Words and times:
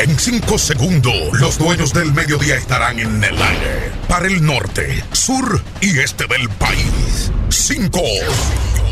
En 0.00 0.18
cinco 0.18 0.58
segundos, 0.58 1.14
los 1.34 1.58
dueños 1.58 1.92
del 1.92 2.12
mediodía 2.12 2.56
estarán 2.56 2.98
en 2.98 3.22
el 3.22 3.40
aire. 3.40 3.92
Para 4.08 4.26
el 4.26 4.44
norte, 4.44 5.04
sur 5.12 5.62
y 5.80 5.96
este 6.00 6.26
del 6.26 6.48
país. 6.48 7.30
Cinco, 7.50 8.02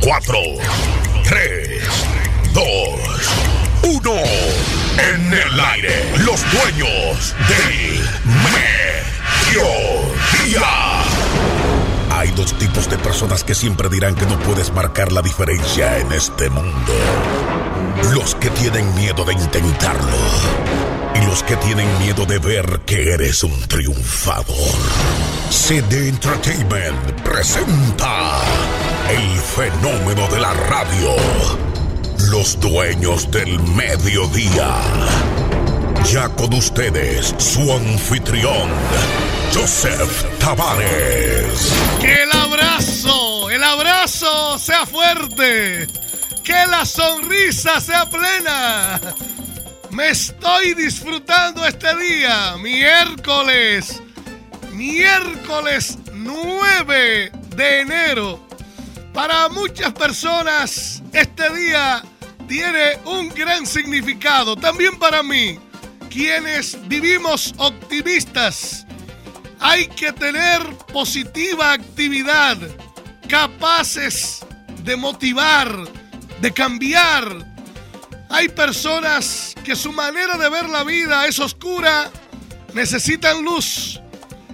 cuatro, 0.01 0.39
tres, 1.25 1.83
dos, 2.53 3.01
uno. 3.83 4.15
En 4.15 5.33
el 5.33 5.61
aire, 5.61 6.13
los 6.19 6.41
dueños 6.53 7.35
del 7.49 8.09
mediodía. 9.53 10.69
Hay 12.13 12.31
dos 12.37 12.57
tipos 12.57 12.89
de 12.89 12.99
personas 12.99 13.43
que 13.43 13.57
siempre 13.57 13.89
dirán 13.89 14.15
que 14.15 14.27
no 14.27 14.39
puedes 14.39 14.73
marcar 14.73 15.11
la 15.11 15.23
diferencia 15.23 15.99
en 15.99 16.13
este 16.13 16.51
mundo. 16.51 16.93
Los 18.13 18.35
que 18.37 18.51
tienen 18.51 18.95
miedo 18.95 19.25
de 19.25 19.35
intentarlo. 19.35 20.17
Y 21.15 21.27
los 21.27 21.43
que 21.43 21.57
tienen 21.57 21.87
miedo 21.99 22.25
de 22.25 22.39
ver 22.39 22.81
que 22.87 23.13
eres 23.13 23.43
un 23.43 23.61
triunfador. 23.67 24.79
CD 25.51 26.09
Entertainment 26.09 27.21
presenta 27.23 28.41
el 29.11 29.39
fenómeno 29.41 30.29
de 30.29 30.41
la 30.41 30.55
radio. 30.55 31.17
Los 32.31 32.59
dueños 32.61 33.31
del 33.31 33.59
mediodía. 33.61 34.77
Ya 36.13 36.29
con 36.31 36.55
ustedes, 36.55 37.35
su 37.39 37.73
anfitrión, 37.73 38.71
Joseph 39.53 40.25
Tavares. 40.39 41.73
Que 42.01 42.23
el 42.23 42.33
abrazo, 42.33 43.51
el 43.51 43.63
abrazo 43.63 44.59
sea 44.59 44.87
fuerte. 44.87 45.89
Que 46.49 46.67
la 46.67 46.87
sonrisa 46.87 47.79
sea 47.79 48.09
plena. 48.09 48.99
Me 49.91 50.09
estoy 50.09 50.73
disfrutando 50.73 51.67
este 51.67 51.95
día, 51.99 52.57
miércoles, 52.57 54.01
miércoles 54.73 55.99
9 56.15 57.33
de 57.55 57.81
enero. 57.81 58.49
Para 59.13 59.51
muchas 59.51 59.93
personas 59.93 61.03
este 61.13 61.55
día 61.55 62.03
tiene 62.47 62.97
un 63.05 63.29
gran 63.29 63.67
significado, 63.67 64.57
también 64.57 64.99
para 64.99 65.23
mí, 65.23 65.59
quienes 66.09 66.79
vivimos 66.89 67.53
optimistas. 67.59 68.87
Hay 69.61 69.87
que 69.89 70.15
tener 70.15 70.63
positiva 70.95 71.75
actividad, 71.75 72.57
capaces 73.29 74.47
de 74.83 74.97
motivar, 74.97 75.98
de 76.41 76.53
cambiar. 76.53 77.47
Hay 78.31 78.49
personas 78.49 79.55
que 79.65 79.75
su 79.75 79.93
manera 79.93 80.37
de 80.37 80.49
ver 80.49 80.69
la 80.69 80.85
vida 80.85 81.27
es 81.27 81.39
oscura, 81.39 82.11
necesitan 82.75 83.43
luz. 83.43 84.01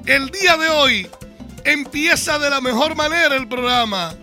El 0.06 0.30
día 0.30 0.56
de 0.56 0.68
hoy 0.68 1.08
empieza 1.64 2.38
de 2.38 2.50
la 2.50 2.60
mejor 2.60 2.94
manera 2.94 3.36
el 3.36 3.48
programa. 3.48 4.14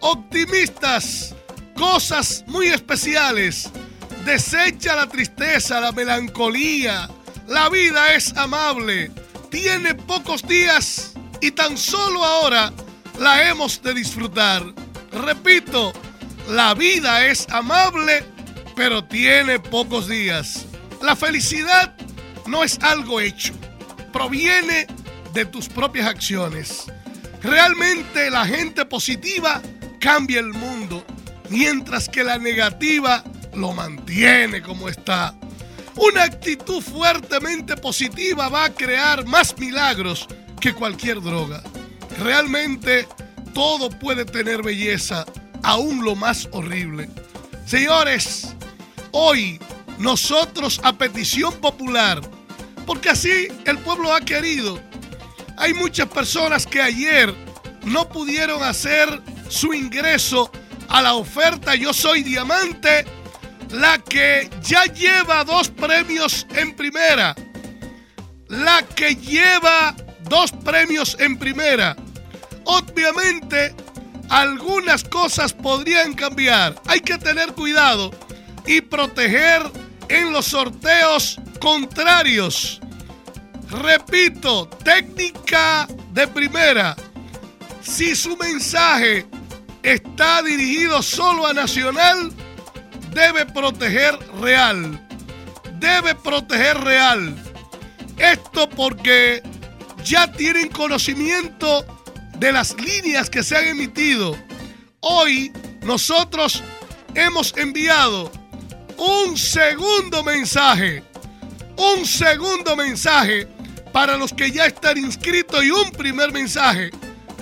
Optimistas, 0.00 1.34
cosas 1.76 2.44
muy 2.46 2.68
especiales. 2.68 3.70
Desecha 4.24 4.96
la 4.96 5.08
tristeza, 5.08 5.80
la 5.80 5.92
melancolía. 5.92 7.08
La 7.46 7.68
vida 7.68 8.14
es 8.14 8.34
amable. 8.36 9.10
Tiene 9.50 9.94
pocos 9.94 10.46
días 10.46 11.12
y 11.40 11.50
tan 11.50 11.76
solo 11.76 12.24
ahora 12.24 12.72
la 13.18 13.48
hemos 13.48 13.82
de 13.82 13.92
disfrutar. 13.92 14.64
Repito, 15.12 15.92
la 16.48 16.74
vida 16.74 17.26
es 17.26 17.46
amable, 17.50 18.24
pero 18.76 19.04
tiene 19.04 19.58
pocos 19.58 20.08
días. 20.08 20.66
La 21.02 21.16
felicidad 21.16 21.94
no 22.46 22.64
es 22.64 22.78
algo 22.80 23.20
hecho, 23.20 23.52
proviene 24.12 24.86
de 25.32 25.44
tus 25.44 25.68
propias 25.68 26.06
acciones. 26.06 26.84
Realmente 27.42 28.30
la 28.30 28.46
gente 28.46 28.84
positiva 28.84 29.60
cambia 30.00 30.40
el 30.40 30.52
mundo, 30.52 31.04
mientras 31.50 32.08
que 32.08 32.24
la 32.24 32.38
negativa 32.38 33.24
lo 33.54 33.72
mantiene 33.72 34.62
como 34.62 34.88
está. 34.88 35.34
Una 35.96 36.24
actitud 36.24 36.82
fuertemente 36.82 37.76
positiva 37.76 38.48
va 38.48 38.64
a 38.64 38.74
crear 38.74 39.24
más 39.26 39.56
milagros 39.58 40.26
que 40.60 40.72
cualquier 40.72 41.20
droga. 41.20 41.62
Realmente 42.18 43.06
todo 43.52 43.90
puede 43.90 44.24
tener 44.24 44.62
belleza, 44.62 45.24
aún 45.64 46.04
lo 46.04 46.14
más 46.14 46.48
horrible. 46.52 47.08
Señores, 47.66 48.54
hoy 49.10 49.58
nosotros 49.98 50.80
a 50.84 50.92
petición 50.92 51.54
popular, 51.54 52.20
porque 52.86 53.10
así 53.10 53.48
el 53.64 53.78
pueblo 53.78 54.14
ha 54.14 54.20
querido, 54.20 54.78
hay 55.56 55.72
muchas 55.72 56.08
personas 56.08 56.66
que 56.66 56.80
ayer 56.80 57.34
no 57.84 58.08
pudieron 58.08 58.62
hacer 58.62 59.22
su 59.48 59.72
ingreso 59.72 60.50
a 60.88 61.00
la 61.00 61.14
oferta 61.14 61.74
Yo 61.74 61.92
Soy 61.92 62.22
Diamante, 62.22 63.06
la 63.70 63.98
que 63.98 64.50
ya 64.62 64.84
lleva 64.84 65.44
dos 65.44 65.70
premios 65.70 66.46
en 66.54 66.76
primera, 66.76 67.34
la 68.48 68.82
que 68.82 69.16
lleva 69.16 69.96
dos 70.28 70.52
premios 70.52 71.16
en 71.18 71.38
primera. 71.38 71.96
Obviamente, 72.64 73.74
algunas 74.28 75.04
cosas 75.04 75.52
podrían 75.52 76.14
cambiar. 76.14 76.80
Hay 76.86 77.00
que 77.00 77.18
tener 77.18 77.52
cuidado 77.52 78.10
y 78.66 78.80
proteger 78.80 79.62
en 80.08 80.32
los 80.32 80.46
sorteos 80.46 81.38
contrarios. 81.60 82.80
Repito, 83.70 84.68
técnica 84.84 85.88
de 86.12 86.26
primera. 86.28 86.96
Si 87.82 88.14
su 88.14 88.36
mensaje 88.36 89.26
está 89.82 90.42
dirigido 90.42 91.02
solo 91.02 91.46
a 91.46 91.52
Nacional, 91.52 92.32
debe 93.12 93.46
proteger 93.46 94.18
Real. 94.40 95.00
Debe 95.78 96.14
proteger 96.14 96.80
Real. 96.80 97.34
Esto 98.16 98.68
porque 98.70 99.42
ya 100.04 100.30
tienen 100.30 100.68
conocimiento 100.68 101.84
de 102.36 102.52
las 102.52 102.74
líneas 102.80 103.30
que 103.30 103.42
se 103.42 103.56
han 103.56 103.64
emitido. 103.68 104.36
Hoy 105.00 105.52
nosotros 105.82 106.62
hemos 107.14 107.56
enviado 107.56 108.30
un 108.96 109.36
segundo 109.36 110.22
mensaje. 110.22 111.02
Un 111.76 112.06
segundo 112.06 112.76
mensaje 112.76 113.48
para 113.92 114.16
los 114.16 114.32
que 114.32 114.50
ya 114.50 114.66
están 114.66 114.98
inscritos 114.98 115.64
y 115.64 115.70
un 115.70 115.90
primer 115.90 116.32
mensaje 116.32 116.90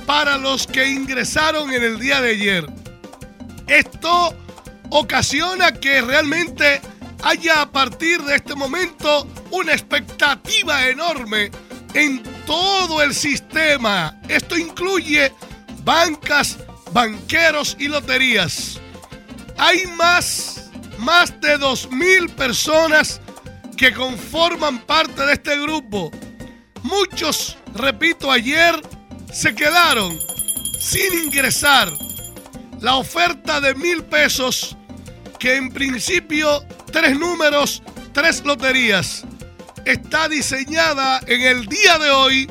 para 0.06 0.36
los 0.36 0.66
que 0.66 0.86
ingresaron 0.86 1.72
en 1.72 1.82
el 1.82 1.98
día 1.98 2.20
de 2.20 2.30
ayer. 2.30 2.66
Esto 3.66 4.34
ocasiona 4.90 5.72
que 5.72 6.00
realmente 6.02 6.80
haya 7.22 7.62
a 7.62 7.70
partir 7.70 8.20
de 8.22 8.36
este 8.36 8.54
momento 8.54 9.26
una 9.50 9.72
expectativa 9.72 10.88
enorme 10.88 11.50
en 11.94 12.22
todo 12.46 13.02
el 13.02 13.14
sistema. 13.14 14.18
Esto 14.28 14.56
incluye 14.56 15.32
bancas, 15.84 16.58
banqueros 16.92 17.76
y 17.78 17.88
loterías. 17.88 18.80
Hay 19.58 19.86
más, 19.96 20.70
más 20.98 21.38
de 21.40 21.58
dos 21.58 21.90
mil 21.90 22.28
personas 22.30 23.20
que 23.76 23.92
conforman 23.92 24.78
parte 24.80 25.24
de 25.26 25.34
este 25.34 25.60
grupo. 25.60 26.10
Muchos, 26.82 27.58
repito, 27.74 28.30
ayer 28.30 28.80
se 29.32 29.54
quedaron 29.54 30.18
sin 30.80 31.24
ingresar. 31.24 31.92
La 32.80 32.96
oferta 32.96 33.60
de 33.60 33.74
mil 33.76 34.02
pesos, 34.02 34.76
que 35.38 35.56
en 35.56 35.70
principio 35.70 36.64
tres 36.90 37.16
números, 37.18 37.82
tres 38.12 38.44
loterías, 38.44 39.24
está 39.84 40.28
diseñada 40.28 41.20
en 41.26 41.42
el 41.42 41.66
día 41.66 41.98
de 41.98 42.10
hoy 42.10 42.50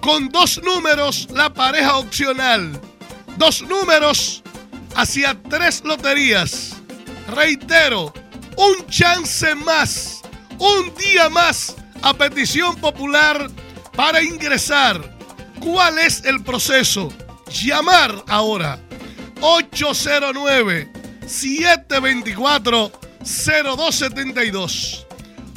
con 0.00 0.28
dos 0.28 0.60
números 0.62 1.28
la 1.32 1.52
pareja 1.52 1.96
opcional. 1.96 2.80
Dos 3.36 3.62
números 3.62 4.42
hacia 4.94 5.36
tres 5.48 5.82
loterías. 5.84 6.76
Reitero, 7.28 8.12
un 8.56 8.86
chance 8.88 9.54
más, 9.54 10.22
un 10.58 10.94
día 10.94 11.28
más 11.28 11.74
a 12.02 12.14
petición 12.14 12.76
popular 12.76 13.50
para 13.96 14.22
ingresar. 14.22 15.16
¿Cuál 15.60 15.98
es 15.98 16.24
el 16.24 16.42
proceso? 16.42 17.12
Llamar 17.50 18.24
ahora 18.28 18.78
809 19.40 20.92
724 21.26 22.92
0272 23.24 25.03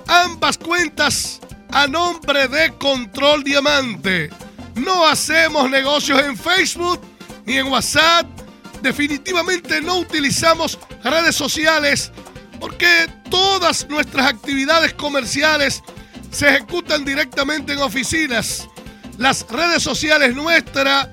Ambas 0.08 0.58
cuentas 0.60 1.40
a 1.72 1.88
nombre 1.88 2.48
de 2.48 2.72
Control 2.78 3.44
Diamante. 3.44 4.30
No 4.76 5.06
hacemos 5.06 5.70
negocios 5.70 6.22
en 6.22 6.38
Facebook 6.38 7.02
ni 7.46 7.58
en 7.58 7.68
WhatsApp. 7.68 8.26
Definitivamente 8.82 9.82
no 9.82 10.00
utilizamos 10.00 10.80
redes 11.04 11.36
sociales 11.36 12.12
porque 12.60 13.08
todas 13.30 13.88
nuestras 13.90 14.28
actividades 14.28 14.94
comerciales 14.94 15.82
se 16.32 16.50
ejecutan 16.50 17.06
directamente 17.06 17.74
en 17.74 17.80
oficinas. 17.80 18.68
Las 19.18 19.46
redes 19.50 19.84
sociales 19.84 20.36
nuestras 20.36 21.10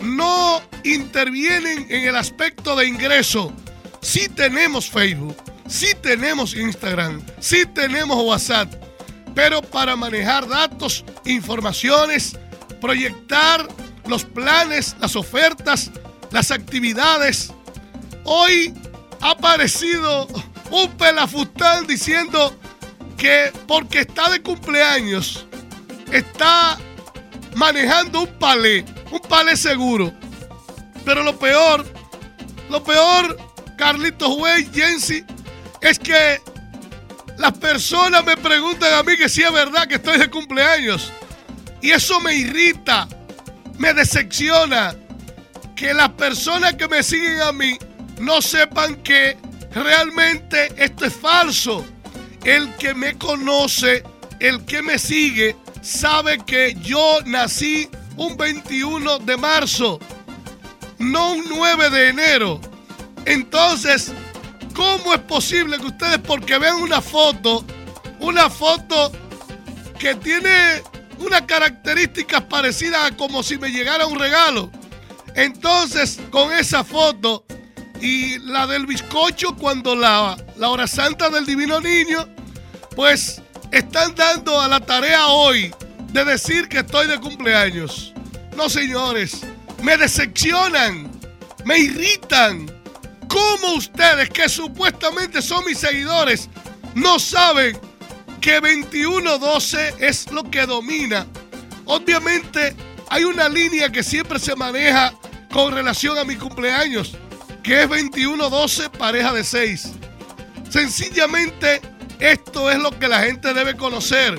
no 0.00 0.62
intervienen 0.82 1.86
en 1.90 2.08
el 2.08 2.16
aspecto 2.16 2.76
de 2.76 2.86
ingreso. 2.86 3.52
Sí 4.00 4.28
tenemos 4.28 4.90
Facebook, 4.90 5.36
sí 5.66 5.88
tenemos 6.02 6.54
Instagram, 6.54 7.22
sí 7.40 7.64
tenemos 7.66 8.22
WhatsApp, 8.22 8.72
pero 9.34 9.62
para 9.62 9.96
manejar 9.96 10.48
datos, 10.48 11.04
informaciones, 11.24 12.38
proyectar 12.80 13.66
los 14.06 14.24
planes, 14.24 14.96
las 15.00 15.16
ofertas, 15.16 15.90
las 16.30 16.50
actividades. 16.50 17.52
Hoy 18.24 18.72
ha 19.20 19.30
aparecido 19.30 20.28
un 20.70 20.90
pelafustán 20.96 21.86
diciendo 21.86 22.54
que 23.16 23.52
porque 23.66 24.00
está 24.00 24.30
de 24.30 24.42
cumpleaños, 24.42 25.46
está 26.12 26.78
manejando 27.54 28.22
un 28.22 28.38
palé, 28.38 28.84
un 29.10 29.20
palé 29.20 29.56
seguro. 29.56 30.12
Pero 31.04 31.22
lo 31.22 31.38
peor, 31.38 31.84
lo 32.70 32.82
peor, 32.82 33.36
Carlitos 33.76 34.36
Güey, 34.36 34.68
Jensi, 34.72 35.24
es 35.80 35.98
que 35.98 36.40
las 37.38 37.52
personas 37.52 38.24
me 38.24 38.36
preguntan 38.36 38.92
a 38.94 39.02
mí 39.02 39.16
que 39.16 39.28
si 39.28 39.42
es 39.42 39.52
verdad 39.52 39.86
que 39.86 39.96
estoy 39.96 40.18
de 40.18 40.30
cumpleaños. 40.30 41.12
Y 41.80 41.90
eso 41.90 42.20
me 42.20 42.34
irrita, 42.34 43.08
me 43.78 43.92
decepciona 43.92 44.94
que 45.76 45.92
las 45.92 46.10
personas 46.10 46.74
que 46.74 46.88
me 46.88 47.02
siguen 47.02 47.40
a 47.40 47.52
mí 47.52 47.78
no 48.20 48.40
sepan 48.40 48.96
que 49.02 49.36
realmente 49.74 50.72
esto 50.76 51.04
es 51.04 51.14
falso. 51.14 51.84
El 52.44 52.74
que 52.76 52.94
me 52.94 53.18
conoce, 53.18 54.04
el 54.38 54.64
que 54.64 54.82
me 54.82 54.98
sigue, 54.98 55.56
sabe 55.82 56.38
que 56.44 56.74
yo 56.80 57.18
nací 57.24 57.88
un 58.16 58.36
21 58.36 59.18
de 59.20 59.36
marzo, 59.36 59.98
no 60.98 61.32
un 61.32 61.44
9 61.48 61.90
de 61.90 62.08
enero. 62.08 62.60
Entonces, 63.24 64.12
¿cómo 64.74 65.14
es 65.14 65.20
posible 65.20 65.78
que 65.78 65.86
ustedes, 65.86 66.18
porque 66.18 66.58
vean 66.58 66.76
una 66.76 67.00
foto, 67.00 67.64
una 68.20 68.50
foto 68.50 69.12
que 69.98 70.14
tiene 70.16 70.82
unas 71.18 71.42
características 71.42 72.42
parecidas 72.42 73.10
a 73.10 73.16
como 73.16 73.42
si 73.42 73.56
me 73.56 73.70
llegara 73.70 74.06
un 74.06 74.18
regalo? 74.18 74.70
Entonces, 75.34 76.20
con 76.30 76.52
esa 76.52 76.84
foto 76.84 77.44
y 78.00 78.38
la 78.40 78.66
del 78.66 78.86
bizcocho 78.86 79.56
cuando 79.56 79.96
la, 79.96 80.36
la 80.56 80.68
hora 80.68 80.86
santa 80.86 81.30
del 81.30 81.46
divino 81.46 81.80
niño, 81.80 82.28
pues 82.94 83.40
están 83.70 84.14
dando 84.14 84.60
a 84.60 84.68
la 84.68 84.80
tarea 84.80 85.28
hoy 85.28 85.74
de 86.12 86.24
decir 86.24 86.68
que 86.68 86.80
estoy 86.80 87.08
de 87.08 87.18
cumpleaños. 87.18 88.12
No, 88.56 88.68
señores, 88.68 89.40
me 89.82 89.96
decepcionan, 89.96 91.10
me 91.64 91.78
irritan. 91.78 92.73
¿Cómo 93.34 93.74
ustedes, 93.74 94.30
que 94.30 94.48
supuestamente 94.48 95.42
son 95.42 95.64
mis 95.64 95.78
seguidores, 95.78 96.48
no 96.94 97.18
saben 97.18 97.76
que 98.40 98.60
2112 98.60 99.96
es 99.98 100.30
lo 100.30 100.48
que 100.48 100.64
domina? 100.66 101.26
Obviamente 101.84 102.76
hay 103.10 103.24
una 103.24 103.48
línea 103.48 103.90
que 103.90 104.04
siempre 104.04 104.38
se 104.38 104.54
maneja 104.54 105.12
con 105.50 105.74
relación 105.74 106.16
a 106.16 106.22
mi 106.22 106.36
cumpleaños, 106.36 107.16
que 107.64 107.82
es 107.82 107.88
2112 107.88 108.90
pareja 108.90 109.32
de 109.32 109.42
6. 109.42 109.90
Sencillamente 110.70 111.80
esto 112.20 112.70
es 112.70 112.78
lo 112.78 112.96
que 112.96 113.08
la 113.08 113.22
gente 113.22 113.52
debe 113.52 113.76
conocer. 113.76 114.38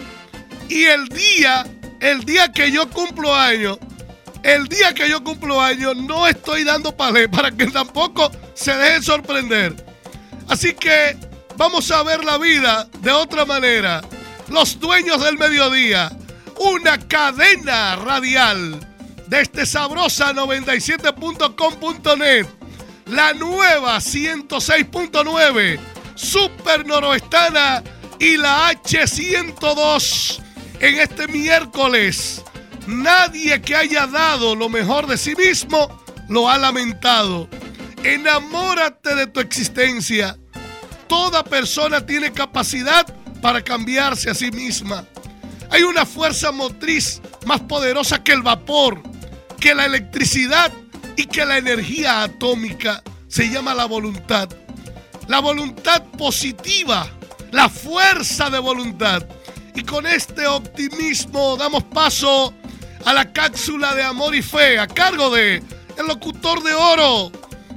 Y 0.69 0.85
el 0.85 1.09
día, 1.09 1.65
el 1.99 2.23
día 2.23 2.49
que 2.53 2.71
yo 2.71 2.89
cumplo 2.89 3.35
años, 3.35 3.77
el 4.45 4.67
día 4.67 4.93
que 4.93 5.09
yo 5.09 5.23
cumplo 5.23 5.59
años, 5.59 5.97
no 5.97 6.27
estoy 6.27 6.63
dando 6.63 6.95
palé 6.95 7.27
para 7.27 7.49
que 7.49 7.65
tampoco 7.65 8.31
se 8.53 8.75
dejen 8.75 9.01
sorprender. 9.01 9.75
Así 10.47 10.75
que 10.75 11.17
vamos 11.57 11.89
a 11.89 12.03
ver 12.03 12.23
la 12.23 12.37
vida 12.37 12.87
de 12.99 13.11
otra 13.11 13.45
manera. 13.45 14.03
Los 14.49 14.79
dueños 14.79 15.23
del 15.23 15.39
mediodía, 15.39 16.15
una 16.59 16.99
cadena 16.99 17.95
radial 17.95 18.87
de 19.25 19.41
este 19.41 19.65
sabrosa 19.65 20.31
97.com.net, 20.31 22.45
la 23.07 23.33
nueva 23.33 23.97
106.9 23.97 25.79
Super 26.13 26.85
Noroestana 26.85 27.83
y 28.19 28.37
la 28.37 28.71
H102 28.73 30.39
en 30.81 30.99
este 30.99 31.27
miércoles. 31.29 32.43
Nadie 32.87 33.61
que 33.61 33.75
haya 33.75 34.07
dado 34.07 34.55
lo 34.55 34.69
mejor 34.69 35.07
de 35.07 35.17
sí 35.17 35.35
mismo 35.35 36.03
lo 36.29 36.49
ha 36.49 36.57
lamentado. 36.57 37.49
Enamórate 38.03 39.15
de 39.15 39.27
tu 39.27 39.39
existencia. 39.39 40.37
Toda 41.07 41.43
persona 41.43 42.05
tiene 42.05 42.31
capacidad 42.31 43.05
para 43.41 43.63
cambiarse 43.63 44.29
a 44.29 44.35
sí 44.35 44.51
misma. 44.51 45.05
Hay 45.69 45.83
una 45.83 46.05
fuerza 46.05 46.51
motriz 46.51 47.21
más 47.45 47.61
poderosa 47.61 48.23
que 48.23 48.31
el 48.31 48.41
vapor, 48.41 49.01
que 49.59 49.75
la 49.75 49.85
electricidad 49.85 50.71
y 51.15 51.25
que 51.25 51.45
la 51.45 51.57
energía 51.57 52.23
atómica. 52.23 53.03
Se 53.27 53.49
llama 53.49 53.73
la 53.73 53.85
voluntad 53.85 54.49
la 55.27 55.39
voluntad 55.39 56.03
positiva, 56.17 57.07
la 57.51 57.69
fuerza 57.69 58.49
de 58.49 58.59
voluntad. 58.59 59.25
Y 59.73 59.83
con 59.83 60.05
este 60.05 60.47
optimismo 60.47 61.57
damos 61.57 61.83
paso 61.83 62.53
a 63.05 63.13
la 63.13 63.31
cápsula 63.31 63.95
de 63.95 64.03
amor 64.03 64.35
y 64.35 64.41
fe 64.41 64.79
a 64.79 64.87
cargo 64.87 65.29
de 65.29 65.63
el 65.97 66.07
locutor 66.07 66.61
de 66.63 66.73
oro, 66.73 67.31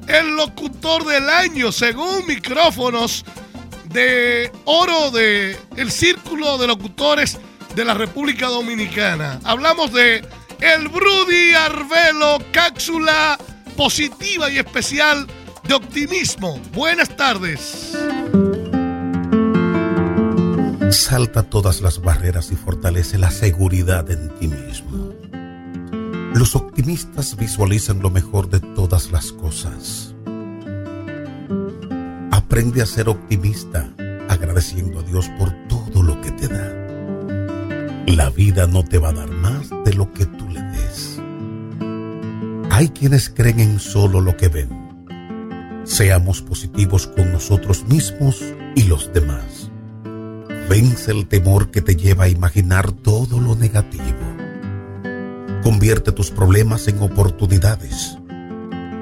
el 0.08 0.36
locutor 0.36 1.04
del 1.04 1.28
año, 1.28 1.70
según 1.70 2.26
micrófonos 2.26 3.24
de 3.84 4.50
oro 4.64 5.10
de 5.10 5.56
el 5.76 5.90
círculo 5.90 6.58
de 6.58 6.66
locutores 6.66 7.38
de 7.74 7.84
la 7.84 7.94
República 7.94 8.46
Dominicana. 8.46 9.38
Hablamos 9.44 9.92
de 9.92 10.26
el 10.60 10.88
Brudy 10.88 11.54
Arbelo, 11.54 12.38
cápsula 12.50 13.38
positiva 13.76 14.50
y 14.50 14.58
especial 14.58 15.26
de 15.64 15.74
optimismo. 15.74 16.58
Buenas 16.72 17.14
tardes. 17.16 17.94
Salta 20.90 21.42
todas 21.42 21.80
las 21.80 22.00
barreras 22.00 22.50
y 22.50 22.56
fortalece 22.56 23.18
la 23.18 23.30
seguridad 23.30 24.10
en 24.10 24.30
ti 24.38 24.48
mismo. 24.48 25.07
Los 26.38 26.54
optimistas 26.54 27.36
visualizan 27.36 27.98
lo 27.98 28.10
mejor 28.10 28.48
de 28.48 28.60
todas 28.60 29.10
las 29.10 29.32
cosas. 29.32 30.14
Aprende 32.30 32.80
a 32.80 32.86
ser 32.86 33.08
optimista 33.08 33.92
agradeciendo 34.28 35.00
a 35.00 35.02
Dios 35.02 35.28
por 35.36 35.50
todo 35.66 36.00
lo 36.00 36.20
que 36.20 36.30
te 36.30 36.46
da. 36.46 38.06
La 38.06 38.30
vida 38.30 38.68
no 38.68 38.84
te 38.84 38.98
va 38.98 39.08
a 39.08 39.14
dar 39.14 39.32
más 39.32 39.68
de 39.84 39.94
lo 39.94 40.12
que 40.12 40.26
tú 40.26 40.48
le 40.48 40.62
des. 40.62 41.20
Hay 42.70 42.90
quienes 42.90 43.30
creen 43.30 43.58
en 43.58 43.80
solo 43.80 44.20
lo 44.20 44.36
que 44.36 44.46
ven. 44.46 44.68
Seamos 45.82 46.40
positivos 46.40 47.08
con 47.08 47.32
nosotros 47.32 47.84
mismos 47.88 48.44
y 48.76 48.84
los 48.84 49.12
demás. 49.12 49.72
Vence 50.70 51.10
el 51.10 51.26
temor 51.26 51.72
que 51.72 51.82
te 51.82 51.96
lleva 51.96 52.26
a 52.26 52.28
imaginar 52.28 52.92
todo 52.92 53.40
lo 53.40 53.56
negativo. 53.56 54.37
Convierte 55.62 56.12
tus 56.12 56.30
problemas 56.30 56.88
en 56.88 57.02
oportunidades. 57.02 58.16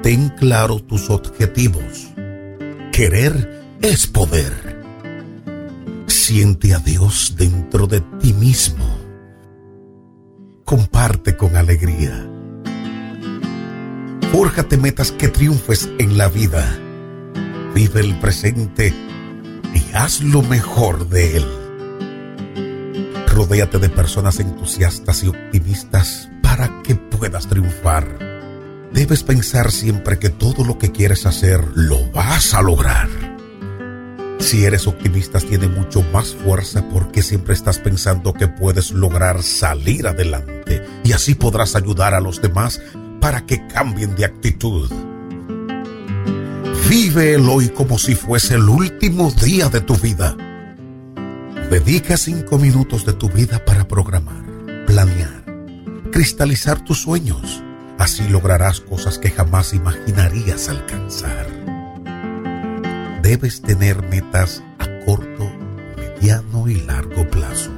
Ten 0.01 0.29
claro 0.29 0.79
tus 0.79 1.09
objetivos. 1.09 2.09
Querer 2.91 3.63
es 3.81 4.07
poder. 4.07 4.83
Siente 6.07 6.73
a 6.73 6.79
Dios 6.79 7.35
dentro 7.37 7.87
de 7.87 8.01
ti 8.19 8.33
mismo. 8.33 8.85
Comparte 10.65 11.37
con 11.37 11.55
alegría. 11.55 12.27
Fórjate 14.31 14.77
metas 14.77 15.11
que 15.11 15.29
triunfes 15.29 15.89
en 15.99 16.17
la 16.17 16.27
vida. 16.27 16.77
Vive 17.73 18.01
el 18.01 18.19
presente 18.19 18.93
y 19.73 19.95
haz 19.95 20.21
lo 20.21 20.41
mejor 20.41 21.07
de 21.07 21.37
él. 21.37 21.45
Rodéate 23.27 23.77
de 23.77 23.89
personas 23.89 24.39
entusiastas 24.39 25.23
y 25.23 25.27
optimistas 25.27 26.29
para 26.57 26.81
que 26.81 26.95
puedas 26.95 27.47
triunfar. 27.47 28.07
Debes 28.91 29.21
pensar 29.21 29.71
siempre 29.71 30.17
que 30.17 30.29
todo 30.29 30.65
lo 30.65 30.79
que 30.79 30.91
quieres 30.91 31.27
hacer 31.27 31.63
lo 31.75 32.09
vas 32.11 32.55
a 32.55 32.63
lograr. 32.63 33.07
Si 34.39 34.65
eres 34.65 34.87
optimista, 34.87 35.39
tiene 35.39 35.67
mucho 35.67 36.01
más 36.11 36.33
fuerza 36.33 36.83
porque 36.89 37.21
siempre 37.21 37.53
estás 37.53 37.77
pensando 37.77 38.33
que 38.33 38.47
puedes 38.47 38.91
lograr 38.91 39.43
salir 39.43 40.07
adelante 40.07 40.83
y 41.03 41.11
así 41.11 41.35
podrás 41.35 41.75
ayudar 41.75 42.15
a 42.15 42.21
los 42.21 42.41
demás 42.41 42.81
para 43.21 43.45
que 43.45 43.67
cambien 43.67 44.15
de 44.15 44.25
actitud. 44.25 44.91
Vive 46.89 47.35
el 47.35 47.47
hoy 47.49 47.69
como 47.69 47.99
si 47.99 48.15
fuese 48.15 48.55
el 48.55 48.67
último 48.67 49.31
día 49.31 49.69
de 49.69 49.81
tu 49.81 49.95
vida. 49.95 50.35
Dedica 51.69 52.17
cinco 52.17 52.57
minutos 52.57 53.05
de 53.05 53.13
tu 53.13 53.29
vida 53.29 53.63
para 53.63 53.87
programar, 53.87 54.43
planear, 54.87 55.36
cristalizar 56.17 56.83
tus 56.83 57.03
sueños. 57.03 57.61
Así 57.99 58.27
lograrás 58.27 58.81
cosas 58.81 59.19
que 59.19 59.29
jamás 59.29 59.75
imaginarías 59.75 60.67
alcanzar. 60.67 61.45
Debes 63.21 63.61
tener 63.61 64.01
metas 64.09 64.63
a 64.79 65.05
corto, 65.05 65.47
mediano 65.95 66.67
y 66.67 66.81
largo 66.81 67.29
plazo. 67.29 67.69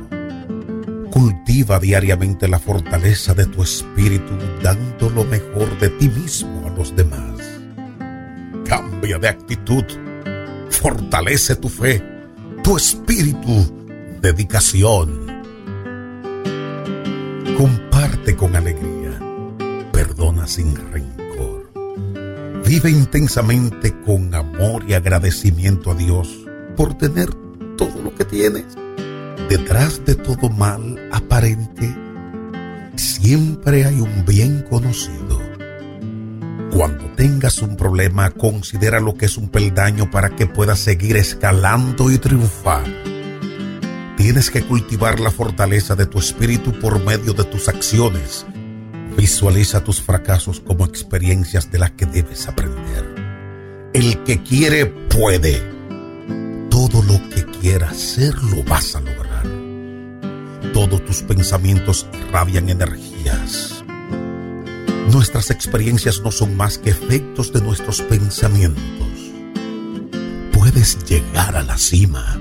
Cultiva 1.11 1.81
diariamente 1.81 2.47
la 2.47 2.59
fortaleza 2.59 3.33
de 3.33 3.45
tu 3.45 3.61
espíritu 3.61 4.37
dando 4.63 5.09
lo 5.09 5.25
mejor 5.25 5.77
de 5.77 5.89
ti 5.89 6.07
mismo 6.07 6.65
a 6.65 6.69
los 6.69 6.95
demás. 6.95 7.41
Cambia 8.65 9.19
de 9.19 9.27
actitud. 9.27 9.83
Fortalece 10.69 11.57
tu 11.57 11.67
fe, 11.67 12.01
tu 12.63 12.77
espíritu, 12.77 13.85
dedicación. 14.21 15.27
Con 18.37 18.55
alegría. 18.55 19.19
Perdona 19.91 20.47
sin 20.47 20.73
rencor. 20.73 21.71
Vive 22.65 22.89
intensamente 22.89 23.93
con 24.05 24.33
amor 24.33 24.85
y 24.87 24.93
agradecimiento 24.93 25.91
a 25.91 25.95
Dios 25.95 26.29
por 26.77 26.93
tener 26.93 27.27
todo 27.75 28.01
lo 28.01 28.15
que 28.15 28.23
tienes. 28.23 28.65
Detrás 29.49 30.05
de 30.05 30.15
todo 30.15 30.49
mal 30.49 31.09
aparente, 31.11 31.93
siempre 32.95 33.83
hay 33.83 33.99
un 33.99 34.23
bien 34.25 34.63
conocido. 34.69 35.41
Cuando 36.71 37.05
tengas 37.17 37.61
un 37.61 37.75
problema, 37.75 38.29
considera 38.29 39.01
lo 39.01 39.15
que 39.15 39.25
es 39.25 39.37
un 39.37 39.49
peldaño 39.49 40.11
para 40.11 40.29
que 40.29 40.45
puedas 40.45 40.79
seguir 40.79 41.17
escalando 41.17 42.09
y 42.11 42.19
triunfar. 42.19 42.85
Tienes 44.19 44.51
que 44.51 44.61
cultivar 44.61 45.21
la 45.21 45.31
fortaleza 45.31 45.95
de 45.95 46.05
tu 46.05 46.19
espíritu 46.19 46.77
por 46.77 47.01
medio 47.01 47.31
de 47.31 47.45
tus 47.45 47.69
acciones. 47.69 48.45
Visualiza 49.15 49.81
tus 49.81 50.01
fracasos 50.01 50.59
como 50.59 50.83
experiencias 50.83 51.71
de 51.71 51.79
las 51.79 51.91
que 51.91 52.05
debes 52.05 52.49
aprender. 52.49 53.15
El 53.93 54.21
que 54.25 54.43
quiere 54.43 54.87
puede. 54.87 55.63
Todo 56.69 57.01
lo 57.01 57.29
que 57.29 57.45
quieras 57.61 57.95
ser 57.95 58.35
lo 58.43 58.61
vas 58.65 58.93
a 58.93 58.99
lograr. 58.99 59.47
Todos 60.73 61.05
tus 61.05 61.21
pensamientos 61.21 62.05
irradian 62.11 62.69
energías. 62.69 63.85
Nuestras 65.13 65.49
experiencias 65.49 66.19
no 66.19 66.31
son 66.31 66.57
más 66.57 66.77
que 66.77 66.89
efectos 66.89 67.53
de 67.53 67.61
nuestros 67.61 68.01
pensamientos. 68.01 69.07
Puedes 70.51 71.05
llegar 71.05 71.55
a 71.55 71.63
la 71.63 71.77
cima. 71.77 72.37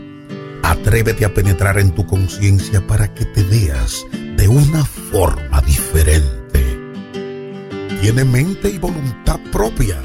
Atrévete 0.69 1.25
a 1.25 1.33
penetrar 1.33 1.79
en 1.79 1.93
tu 1.93 2.07
conciencia 2.07 2.87
para 2.87 3.15
que 3.15 3.25
te 3.25 3.43
veas 3.43 4.07
de 4.37 4.49
una 4.49 4.85
forma 4.85 5.63
diferente. 5.63 6.63
Tiene 8.03 8.23
mente 8.25 8.69
y 8.69 8.77
voluntad 8.77 9.41
propia. 9.51 9.97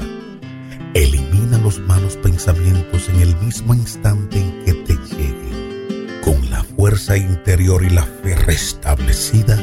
Elimina 0.94 1.58
los 1.58 1.80
malos 1.80 2.16
pensamientos 2.16 3.10
en 3.10 3.20
el 3.20 3.36
mismo 3.36 3.74
instante 3.74 4.38
en 4.38 4.64
que 4.64 4.72
te 4.72 4.94
lleguen. 5.14 6.20
Con 6.24 6.50
la 6.50 6.64
fuerza 6.64 7.14
interior 7.18 7.84
y 7.84 7.90
la 7.90 8.04
fe 8.04 8.34
restablecida, 8.34 9.60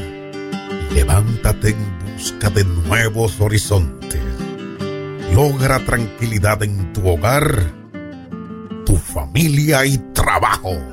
levántate 0.94 1.70
en 1.70 2.16
busca 2.16 2.52
de 2.52 2.64
nuevos 2.64 3.42
horizontes. 3.42 4.22
Logra 5.34 5.84
tranquilidad 5.84 6.62
en 6.62 6.94
tu 6.94 7.08
hogar, 7.08 7.74
tu 8.86 8.98
familia 8.98 9.84
y 9.84 9.98
trabajo. 10.14 10.91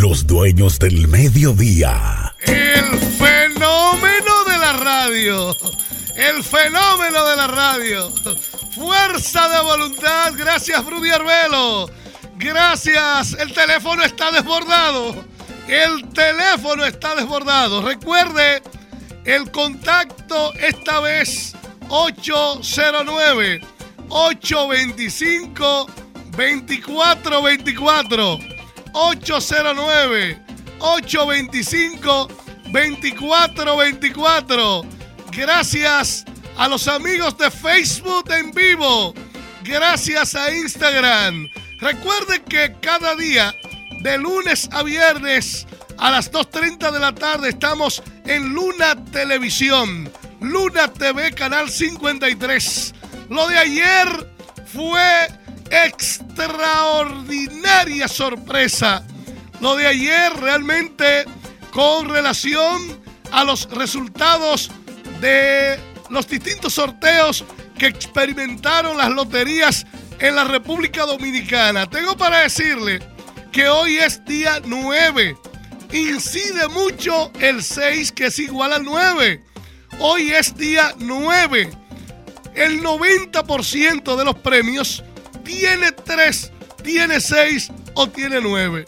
Los 0.00 0.26
dueños 0.26 0.78
del 0.78 1.08
mediodía. 1.08 2.34
El 2.40 2.98
fenómeno 3.18 4.44
de 4.46 4.58
la 4.58 4.72
radio. 4.72 5.54
El 6.16 6.42
fenómeno 6.42 7.26
de 7.26 7.36
la 7.36 7.46
radio. 7.46 8.10
Fuerza 8.74 9.46
de 9.50 9.60
voluntad. 9.60 10.32
Gracias, 10.34 10.82
Brudy 10.86 11.10
Arbelo. 11.10 11.90
Gracias. 12.36 13.34
El 13.34 13.52
teléfono 13.52 14.02
está 14.02 14.32
desbordado. 14.32 15.22
El 15.68 16.08
teléfono 16.14 16.86
está 16.86 17.14
desbordado. 17.14 17.82
Recuerde, 17.82 18.62
el 19.26 19.50
contacto 19.50 20.54
esta 20.54 21.00
vez 21.00 21.52
809 21.90 23.60
825 24.08 25.86
2424 26.30 28.59
809 28.92 30.38
825 30.78 32.28
2424 32.72 35.00
Gracias 35.32 36.24
a 36.56 36.68
los 36.68 36.88
amigos 36.88 37.36
de 37.38 37.50
Facebook 37.50 38.30
en 38.30 38.52
vivo. 38.52 39.14
Gracias 39.62 40.34
a 40.34 40.54
Instagram. 40.54 41.48
Recuerden 41.80 42.42
que 42.42 42.74
cada 42.80 43.14
día, 43.14 43.54
de 44.02 44.18
lunes 44.18 44.68
a 44.72 44.82
viernes, 44.82 45.66
a 45.98 46.10
las 46.10 46.32
2.30 46.32 46.90
de 46.90 46.98
la 46.98 47.14
tarde, 47.14 47.50
estamos 47.50 48.02
en 48.26 48.52
Luna 48.52 48.96
Televisión. 49.12 50.10
Luna 50.40 50.92
TV, 50.92 51.32
Canal 51.32 51.70
53. 51.70 52.94
Lo 53.28 53.46
de 53.46 53.58
ayer 53.58 54.32
fue 54.66 55.28
extraordinaria 55.70 58.08
sorpresa. 58.08 59.06
Lo 59.60 59.76
de 59.76 59.86
ayer 59.86 60.32
realmente 60.34 61.24
con 61.70 62.08
relación 62.08 63.00
a 63.30 63.44
los 63.44 63.70
resultados 63.70 64.72
de 65.20 65.78
los 66.08 66.26
distintos 66.26 66.74
sorteos 66.74 67.44
que 67.78 67.86
experimentaron 67.86 68.98
las 68.98 69.10
loterías 69.10 69.86
en 70.18 70.34
la 70.34 70.42
República 70.44 71.06
Dominicana. 71.06 71.88
Tengo 71.88 72.16
para 72.16 72.40
decirle 72.40 72.98
que 73.52 73.68
hoy 73.68 73.98
es 73.98 74.24
día 74.24 74.60
9. 74.64 75.36
Incide 75.92 76.68
mucho 76.68 77.30
el 77.40 77.62
6 77.62 78.12
que 78.12 78.26
es 78.26 78.38
igual 78.38 78.72
al 78.72 78.84
9. 78.84 79.44
Hoy 79.98 80.30
es 80.30 80.56
día 80.56 80.94
9. 80.98 81.70
El 82.54 82.82
90% 82.82 84.16
de 84.16 84.24
los 84.24 84.36
premios 84.36 85.02
tiene 85.50 85.90
3, 85.90 86.52
tiene 86.84 87.20
6 87.20 87.72
o 87.94 88.08
tiene 88.08 88.40
9. 88.40 88.84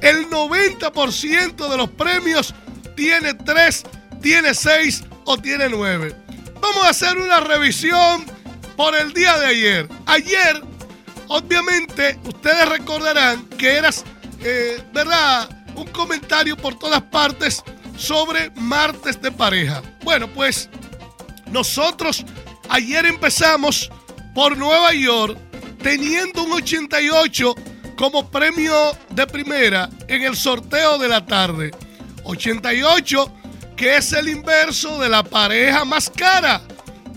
El 0.00 0.30
90% 0.30 1.68
de 1.68 1.76
los 1.76 1.90
premios 1.90 2.54
tiene 2.94 3.34
3, 3.34 3.82
tiene 4.22 4.54
6 4.54 5.04
o 5.24 5.36
tiene 5.38 5.68
9. 5.68 6.14
Vamos 6.60 6.84
a 6.84 6.90
hacer 6.90 7.18
una 7.18 7.40
revisión 7.40 8.24
por 8.76 8.94
el 8.94 9.12
día 9.12 9.36
de 9.38 9.46
ayer. 9.46 9.88
Ayer, 10.06 10.62
obviamente, 11.26 12.16
ustedes 12.24 12.68
recordarán 12.68 13.44
que 13.58 13.74
eras, 13.74 14.04
eh, 14.40 14.82
¿verdad? 14.92 15.48
Un 15.74 15.88
comentario 15.88 16.56
por 16.56 16.78
todas 16.78 17.02
partes 17.02 17.62
sobre 17.96 18.50
martes 18.50 19.20
de 19.20 19.32
pareja. 19.32 19.82
Bueno, 20.04 20.28
pues 20.28 20.68
nosotros 21.50 22.24
ayer 22.68 23.04
empezamos 23.04 23.90
por 24.32 24.56
Nueva 24.56 24.92
York 24.94 25.38
teniendo 25.84 26.44
un 26.44 26.52
88 26.52 27.54
como 27.94 28.30
premio 28.30 28.74
de 29.10 29.26
primera 29.26 29.90
en 30.08 30.22
el 30.22 30.34
sorteo 30.34 30.98
de 30.98 31.08
la 31.08 31.26
tarde. 31.26 31.72
88 32.24 33.32
que 33.76 33.98
es 33.98 34.12
el 34.14 34.30
inverso 34.30 34.98
de 34.98 35.10
la 35.10 35.22
pareja 35.22 35.84
más 35.84 36.08
cara. 36.08 36.62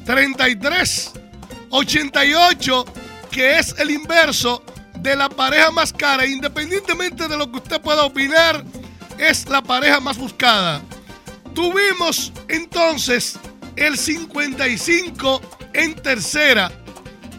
33. 0.06 1.14
88 1.70 2.86
que 3.32 3.58
es 3.58 3.74
el 3.80 3.90
inverso 3.90 4.62
de 4.96 5.16
la 5.16 5.30
pareja 5.30 5.72
más 5.72 5.94
cara. 5.94 6.26
Independientemente 6.26 7.30
de 7.30 7.38
lo 7.38 7.50
que 7.50 7.60
usted 7.60 7.80
pueda 7.80 8.04
opinar, 8.04 8.66
es 9.18 9.48
la 9.48 9.62
pareja 9.62 10.02
más 10.02 10.18
buscada. 10.18 10.82
Tuvimos 11.56 12.34
entonces 12.50 13.40
el 13.78 13.98
55 13.98 15.42
en 15.74 15.96
tercera, 15.96 16.70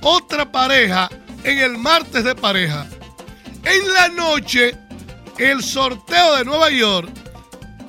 otra 0.03 0.51
pareja 0.51 1.09
en 1.45 1.59
el 1.59 1.79
martes 1.79 2.25
de 2.25 2.35
pareja. 2.35 2.87
En 3.65 3.93
la 3.93 4.09
noche, 4.09 4.75
el 5.39 5.63
sorteo 5.63 6.37
de 6.37 6.45
Nueva 6.45 6.71
York 6.71 7.11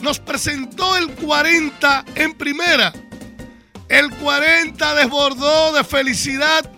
nos 0.02 0.20
presentó 0.20 0.96
el 0.96 1.10
40 1.16 2.06
en 2.16 2.34
primera. 2.34 2.94
El 3.88 4.10
40 4.18 4.96
desbordó 4.96 5.74
de 5.74 5.84
felicidad 5.84 6.70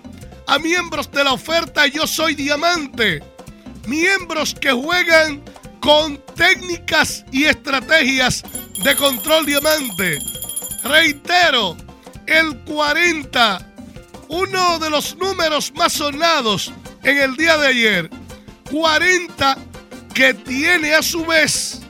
a 0.47 0.59
miembros 0.59 1.11
de 1.11 1.23
la 1.23 1.33
oferta 1.33 1.87
Yo 1.87 2.07
Soy 2.07 2.35
Diamante. 2.35 3.23
Miembros 3.85 4.55
que 4.55 4.71
juegan 4.71 5.43
con 5.81 6.23
técnicas 6.35 7.25
y 7.31 7.45
estrategias 7.45 8.43
de 8.83 8.95
control 8.95 9.45
diamante. 9.45 10.19
Reitero, 10.83 11.75
el 12.27 12.57
40, 12.63 13.70
uno 14.31 14.79
de 14.79 14.89
los 14.89 15.17
números 15.17 15.73
más 15.75 15.93
sonados 15.93 16.71
en 17.03 17.17
el 17.17 17.35
día 17.35 17.57
de 17.57 17.67
ayer. 17.67 18.09
40 18.71 19.57
que 20.13 20.33
tiene 20.33 20.93
a 20.93 21.01
su 21.01 21.25
vez, 21.25 21.81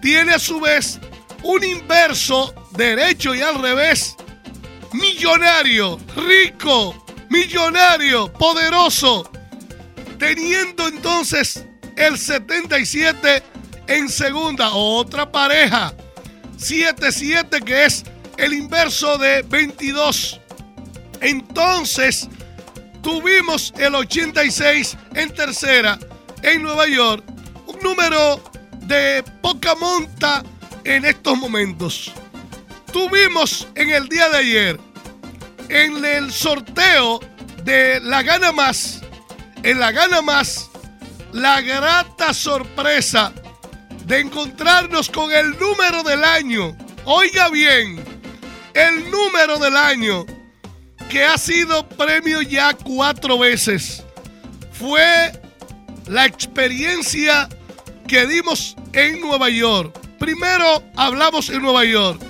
tiene 0.00 0.34
a 0.34 0.38
su 0.38 0.60
vez 0.60 1.00
un 1.42 1.62
inverso 1.64 2.54
derecho 2.70 3.34
y 3.34 3.40
al 3.40 3.60
revés. 3.60 4.16
Millonario, 4.92 5.98
rico, 6.16 7.04
millonario, 7.28 8.32
poderoso. 8.32 9.28
Teniendo 10.18 10.86
entonces 10.86 11.64
el 11.96 12.16
77 12.16 13.42
en 13.88 14.08
segunda, 14.08 14.70
otra 14.70 15.30
pareja. 15.30 15.92
7-7 16.58 17.62
que 17.64 17.86
es 17.86 18.04
el 18.36 18.52
inverso 18.52 19.18
de 19.18 19.42
22. 19.42 20.40
Entonces 21.20 22.28
tuvimos 23.02 23.72
el 23.78 23.94
86 23.94 24.96
en 25.14 25.34
tercera 25.34 25.98
en 26.42 26.62
Nueva 26.62 26.86
York. 26.86 27.24
Un 27.66 27.78
número 27.80 28.42
de 28.82 29.24
poca 29.42 29.74
monta 29.74 30.42
en 30.84 31.04
estos 31.04 31.36
momentos. 31.36 32.12
Tuvimos 32.92 33.68
en 33.74 33.90
el 33.90 34.08
día 34.08 34.28
de 34.30 34.38
ayer, 34.38 34.80
en 35.68 36.04
el 36.04 36.32
sorteo 36.32 37.20
de 37.64 38.00
la 38.00 38.22
gana 38.22 38.52
más, 38.52 39.02
en 39.62 39.78
la 39.78 39.92
gana 39.92 40.22
más, 40.22 40.70
la 41.32 41.60
grata 41.60 42.32
sorpresa 42.32 43.32
de 44.06 44.20
encontrarnos 44.20 45.10
con 45.10 45.30
el 45.32 45.50
número 45.58 46.02
del 46.02 46.24
año. 46.24 46.74
Oiga 47.04 47.50
bien, 47.50 48.02
el 48.72 49.10
número 49.10 49.58
del 49.58 49.76
año 49.76 50.24
que 51.08 51.24
ha 51.24 51.38
sido 51.38 51.88
premio 51.88 52.42
ya 52.42 52.74
cuatro 52.74 53.38
veces. 53.38 54.04
Fue 54.72 55.32
la 56.06 56.26
experiencia 56.26 57.48
que 58.06 58.26
dimos 58.26 58.76
en 58.92 59.20
Nueva 59.20 59.48
York. 59.48 59.98
Primero 60.18 60.82
hablamos 60.96 61.48
en 61.50 61.62
Nueva 61.62 61.84
York. 61.84 62.20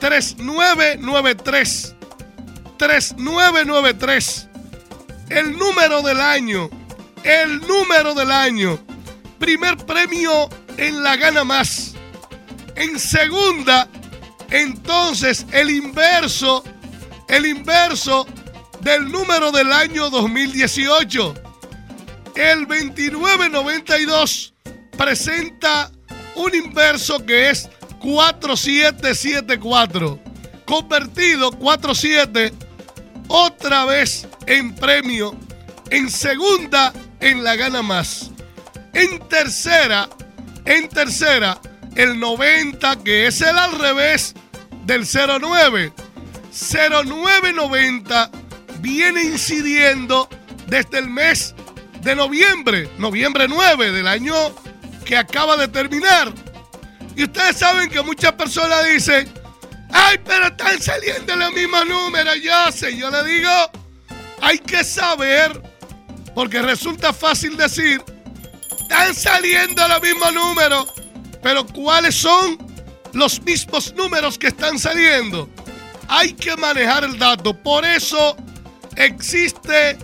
3993. 0.00 1.94
3993. 2.76 4.48
El 5.30 5.56
número 5.58 6.02
del 6.02 6.20
año. 6.20 6.70
El 7.24 7.60
número 7.60 8.14
del 8.14 8.30
año. 8.30 8.78
Primer 9.38 9.76
premio 9.76 10.48
en 10.76 11.02
la 11.02 11.16
gana 11.16 11.44
más. 11.44 11.94
En 12.76 12.98
segunda, 12.98 13.88
entonces 14.50 15.46
el 15.52 15.70
inverso, 15.70 16.64
el 17.28 17.46
inverso 17.46 18.26
del 18.80 19.10
número 19.10 19.50
del 19.52 19.72
año 19.72 20.10
2018. 20.10 21.34
El 22.34 22.66
2992 22.66 24.52
presenta 24.96 25.92
un 26.36 26.54
inverso 26.54 27.24
que 27.24 27.48
es 27.50 27.68
4774. 28.00 30.20
Convertido 30.64 31.52
47 31.52 32.52
otra 33.28 33.84
vez 33.84 34.26
en 34.46 34.74
premio. 34.74 35.36
En 35.90 36.10
segunda 36.10 36.92
en 37.20 37.44
la 37.44 37.56
gana 37.56 37.82
más. 37.82 38.30
En 38.92 39.18
tercera, 39.28 40.08
en 40.64 40.88
tercera, 40.88 41.60
el 41.94 42.20
90 42.20 43.02
que 43.02 43.26
es 43.26 43.40
el 43.40 43.56
al 43.56 43.72
revés 43.78 44.34
del 44.84 45.06
09. 45.06 45.94
0990 46.58 48.30
viene 48.80 49.22
incidiendo 49.22 50.28
desde 50.66 50.98
el 50.98 51.08
mes 51.08 51.54
de 52.02 52.16
noviembre, 52.16 52.90
noviembre 52.98 53.46
9 53.48 53.92
del 53.92 54.06
año 54.06 54.34
que 55.04 55.16
acaba 55.16 55.56
de 55.56 55.68
terminar. 55.68 56.32
Y 57.16 57.24
ustedes 57.24 57.56
saben 57.56 57.90
que 57.90 58.02
muchas 58.02 58.32
personas 58.32 58.84
dicen, 58.86 59.32
ay, 59.92 60.18
pero 60.24 60.48
están 60.48 60.80
saliendo 60.80 61.34
los 61.36 61.52
mismos 61.52 61.86
números, 61.86 62.36
yo 62.42 62.72
sé, 62.72 62.96
yo 62.96 63.10
le 63.10 63.24
digo, 63.24 63.50
hay 64.40 64.58
que 64.58 64.84
saber, 64.84 65.60
porque 66.34 66.62
resulta 66.62 67.12
fácil 67.12 67.56
decir, 67.56 68.02
están 68.82 69.14
saliendo 69.14 69.86
los 69.88 70.02
mismos 70.02 70.32
números, 70.32 70.88
pero 71.42 71.66
¿cuáles 71.66 72.14
son 72.14 72.58
los 73.12 73.40
mismos 73.42 73.94
números 73.94 74.38
que 74.38 74.48
están 74.48 74.78
saliendo? 74.78 75.48
Hay 76.08 76.32
que 76.32 76.56
manejar 76.56 77.04
el 77.04 77.18
dato, 77.18 77.54
por 77.54 77.84
eso 77.84 78.36
existe 78.96 79.98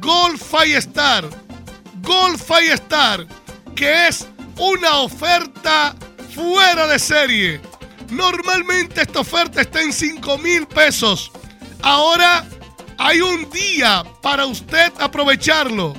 Gold 0.00 0.40
Star. 0.76 1.28
Gold 2.00 2.40
Star, 2.72 3.26
que 3.74 4.06
es 4.06 4.26
una 4.56 4.98
oferta 5.00 5.94
fuera 6.32 6.86
de 6.86 6.98
serie. 6.98 7.60
Normalmente 8.10 9.02
esta 9.02 9.20
oferta 9.20 9.60
está 9.60 9.82
en 9.82 9.92
5 9.92 10.38
mil 10.38 10.66
pesos. 10.66 11.30
Ahora 11.82 12.46
hay 12.96 13.20
un 13.20 13.50
día 13.50 14.04
para 14.22 14.46
usted 14.46 14.92
aprovecharlo. 14.98 15.94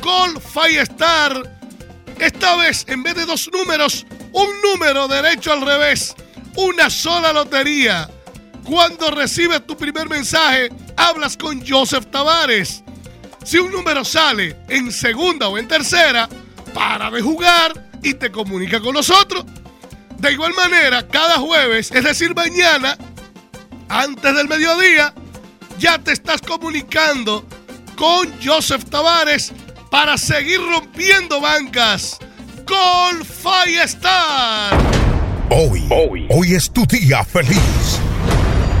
Gold 0.00 0.40
Star. 0.82 1.58
Esta 2.18 2.56
vez, 2.56 2.84
en 2.88 3.02
vez 3.02 3.14
de 3.14 3.24
dos 3.24 3.48
números, 3.52 4.04
un 4.32 4.48
número 4.62 5.08
derecho 5.08 5.52
al 5.52 5.62
revés. 5.62 6.14
Una 6.56 6.90
sola 6.90 7.32
lotería. 7.32 8.08
Cuando 8.68 9.10
recibes 9.10 9.66
tu 9.66 9.78
primer 9.78 10.10
mensaje, 10.10 10.68
hablas 10.94 11.38
con 11.38 11.66
Joseph 11.66 12.04
Tavares. 12.10 12.84
Si 13.42 13.56
un 13.56 13.72
número 13.72 14.04
sale 14.04 14.58
en 14.68 14.92
segunda 14.92 15.48
o 15.48 15.56
en 15.56 15.66
tercera, 15.66 16.28
para 16.74 17.10
de 17.10 17.22
jugar 17.22 17.88
y 18.02 18.12
te 18.12 18.30
comunica 18.30 18.78
con 18.78 18.92
nosotros. 18.92 19.46
De 20.18 20.32
igual 20.32 20.52
manera, 20.52 21.08
cada 21.08 21.38
jueves, 21.38 21.90
es 21.92 22.04
decir, 22.04 22.34
mañana, 22.34 22.98
antes 23.88 24.34
del 24.34 24.48
mediodía, 24.48 25.14
ya 25.78 25.98
te 25.98 26.12
estás 26.12 26.42
comunicando 26.42 27.46
con 27.96 28.30
Joseph 28.44 28.84
Tavares 28.90 29.50
para 29.90 30.18
seguir 30.18 30.60
rompiendo 30.60 31.40
bancas. 31.40 32.18
Gold 32.66 33.24
Fire 33.24 33.84
Star. 33.84 34.78
Hoy, 35.48 35.88
hoy, 35.88 36.26
hoy 36.28 36.54
es 36.54 36.70
tu 36.70 36.84
día 36.84 37.24
feliz. 37.24 37.98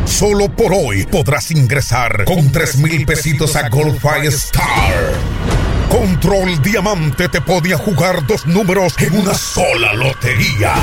Solo 0.08 0.48
por 0.48 0.72
hoy 0.72 1.04
podrás 1.04 1.50
ingresar 1.50 2.24
con 2.24 2.50
3 2.50 2.78
mil 2.78 3.04
pesitos 3.04 3.54
a 3.54 3.68
Goldfire 3.68 4.28
Star. 4.28 4.66
Control 5.90 6.60
Diamante 6.62 7.28
te 7.28 7.40
podía 7.40 7.76
jugar 7.76 8.26
dos 8.26 8.46
números 8.46 8.94
en 8.98 9.20
una 9.20 9.34
sola 9.34 9.92
lotería. 9.92 10.74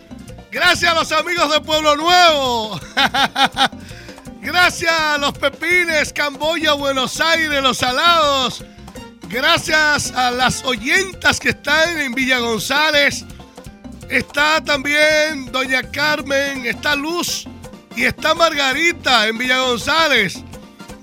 Gracias 0.51 0.91
a 0.91 0.95
los 0.95 1.11
amigos 1.13 1.49
de 1.49 1.61
Pueblo 1.61 1.95
Nuevo. 1.95 2.77
Gracias 4.41 4.91
a 4.91 5.17
los 5.17 5.31
Pepines, 5.37 6.11
Camboya, 6.11 6.73
Buenos 6.73 7.21
Aires, 7.21 7.63
Los 7.63 7.77
Salados. 7.77 8.61
Gracias 9.29 10.11
a 10.11 10.29
las 10.29 10.61
oyentas 10.65 11.39
que 11.39 11.51
están 11.51 11.97
en 12.01 12.13
Villa 12.13 12.39
González. 12.39 13.23
Está 14.09 14.61
también 14.61 15.49
Doña 15.53 15.83
Carmen, 15.89 16.65
está 16.65 16.97
Luz 16.97 17.47
y 17.95 18.03
está 18.03 18.35
Margarita 18.35 19.29
en 19.29 19.37
Villa 19.37 19.59
González. 19.59 20.43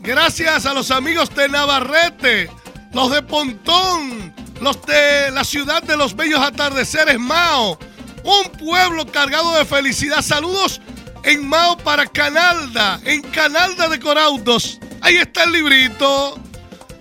Gracias 0.02 0.66
a 0.66 0.74
los 0.74 0.90
amigos 0.90 1.34
de 1.34 1.48
Navarrete, 1.48 2.50
los 2.92 3.10
de 3.10 3.22
Pontón, 3.22 4.34
los 4.60 4.82
de 4.82 5.30
la 5.30 5.42
ciudad 5.42 5.82
de 5.82 5.96
los 5.96 6.14
bellos 6.14 6.40
atardeceres 6.40 7.18
Mao. 7.18 7.78
Un 8.24 8.50
pueblo 8.52 9.06
cargado 9.06 9.54
de 9.56 9.64
felicidad. 9.64 10.22
Saludos 10.22 10.80
en 11.24 11.46
Mao 11.48 11.76
para 11.78 12.06
Canalda, 12.06 13.00
en 13.04 13.22
Canalda 13.22 13.88
de 13.88 14.00
Corautos. 14.00 14.78
Ahí 15.00 15.16
está 15.16 15.44
el 15.44 15.52
librito. 15.52 16.38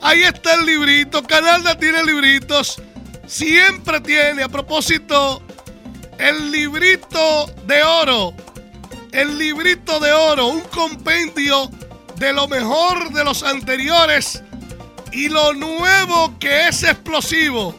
Ahí 0.02 0.24
está 0.24 0.54
el 0.56 0.66
librito. 0.66 1.24
Canalda 1.24 1.78
tiene 1.78 2.04
libritos. 2.04 2.82
Siempre 3.26 4.00
tiene, 4.02 4.44
a 4.44 4.50
propósito, 4.50 5.42
el 6.18 6.52
librito 6.52 7.48
de 7.66 7.84
oro. 7.84 8.34
El 9.12 9.38
librito 9.38 10.00
de 10.00 10.12
oro. 10.12 10.48
Un 10.48 10.62
compendio 10.62 11.70
de 12.18 12.34
lo 12.34 12.48
mejor 12.48 13.12
de 13.12 13.24
los 13.24 13.44
anteriores 13.44 14.44
y 15.12 15.30
lo 15.30 15.54
nuevo 15.54 16.38
que 16.40 16.68
es 16.68 16.84
explosivo. 16.84 17.76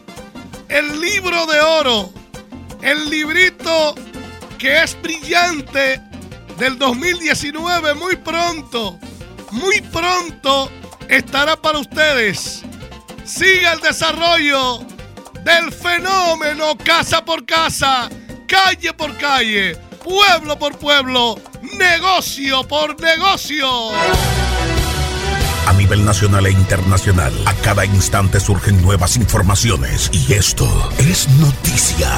El 0.68 1.00
libro 1.00 1.46
de 1.46 1.60
oro. 1.60 2.17
El 2.82 3.10
librito 3.10 3.94
que 4.58 4.82
es 4.82 5.00
brillante 5.00 6.00
del 6.58 6.78
2019 6.78 7.94
muy 7.94 8.16
pronto. 8.16 8.98
Muy 9.50 9.80
pronto 9.80 10.70
estará 11.08 11.56
para 11.56 11.78
ustedes. 11.78 12.62
Siga 13.24 13.72
el 13.72 13.80
desarrollo 13.80 14.80
del 15.44 15.72
fenómeno 15.72 16.76
casa 16.76 17.24
por 17.24 17.44
casa, 17.46 18.08
calle 18.46 18.92
por 18.92 19.16
calle, 19.16 19.76
pueblo 20.04 20.58
por 20.58 20.76
pueblo, 20.78 21.36
negocio 21.78 22.66
por 22.66 23.00
negocio. 23.00 23.92
A 25.68 25.74
nivel 25.74 26.02
nacional 26.02 26.46
e 26.46 26.50
internacional, 26.50 27.30
a 27.44 27.52
cada 27.56 27.84
instante 27.84 28.40
surgen 28.40 28.80
nuevas 28.80 29.16
informaciones 29.16 30.08
y 30.14 30.32
esto 30.32 30.64
es 30.98 31.28
noticia. 31.28 32.08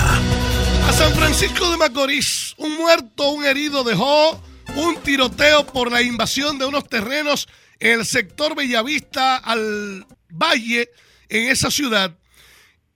A 0.87 0.93
San 0.93 1.13
Francisco 1.17 1.69
de 1.69 1.77
Macorís, 1.77 2.55
un 2.59 2.77
muerto, 2.77 3.31
un 3.31 3.45
herido 3.45 3.83
dejó 3.83 4.41
un 4.77 4.97
tiroteo 5.03 5.67
por 5.67 5.91
la 5.91 6.01
invasión 6.01 6.61
de 6.61 6.67
unos 6.67 6.89
terrenos 6.89 7.49
en 7.81 7.99
el 7.99 8.07
sector 8.07 8.55
Bellavista 8.55 9.39
al 9.39 10.07
Valle, 10.29 10.89
en 11.29 11.49
esa 11.49 11.73
ciudad. 11.73 12.17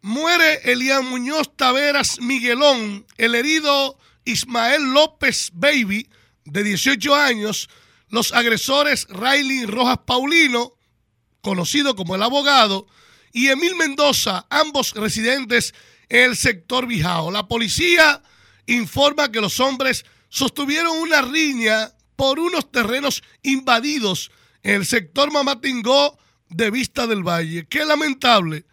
Muere 0.03 0.61
Elian 0.71 1.05
Muñoz 1.05 1.51
Taveras 1.57 2.21
Miguelón, 2.21 3.05
el 3.19 3.35
herido 3.35 3.99
Ismael 4.25 4.95
López 4.95 5.51
Baby, 5.53 6.09
de 6.45 6.63
18 6.63 7.13
años, 7.13 7.69
los 8.15 8.33
agresores 8.33 9.09
Riley 9.11 9.67
Rojas 9.67 9.99
Paulino, 10.07 10.75
conocido 11.41 11.97
como 11.97 12.15
el 12.15 12.23
abogado, 12.23 12.87
y 13.33 13.49
Emil 13.49 13.75
Mendoza, 13.75 14.47
ambos 14.51 14.93
residentes 14.95 15.75
en 16.09 16.31
el 16.31 16.37
sector 16.37 16.87
Bijao. 16.87 17.33
La 17.33 17.49
policía 17.49 18.23
informa 18.67 19.33
que 19.33 19.41
los 19.41 19.59
hombres 19.59 20.07
sostuvieron 20.29 20.97
una 20.99 21.23
riña 21.23 21.93
por 22.15 22.39
unos 22.39 22.71
terrenos 22.71 23.25
invadidos 23.43 24.31
en 24.63 24.77
el 24.77 24.87
sector 24.87 25.33
Mamatingó 25.33 26.17
de 26.49 26.71
Vista 26.71 27.09
del 27.09 27.25
Valle. 27.25 27.67
Qué 27.67 27.85
lamentable. 27.85 28.65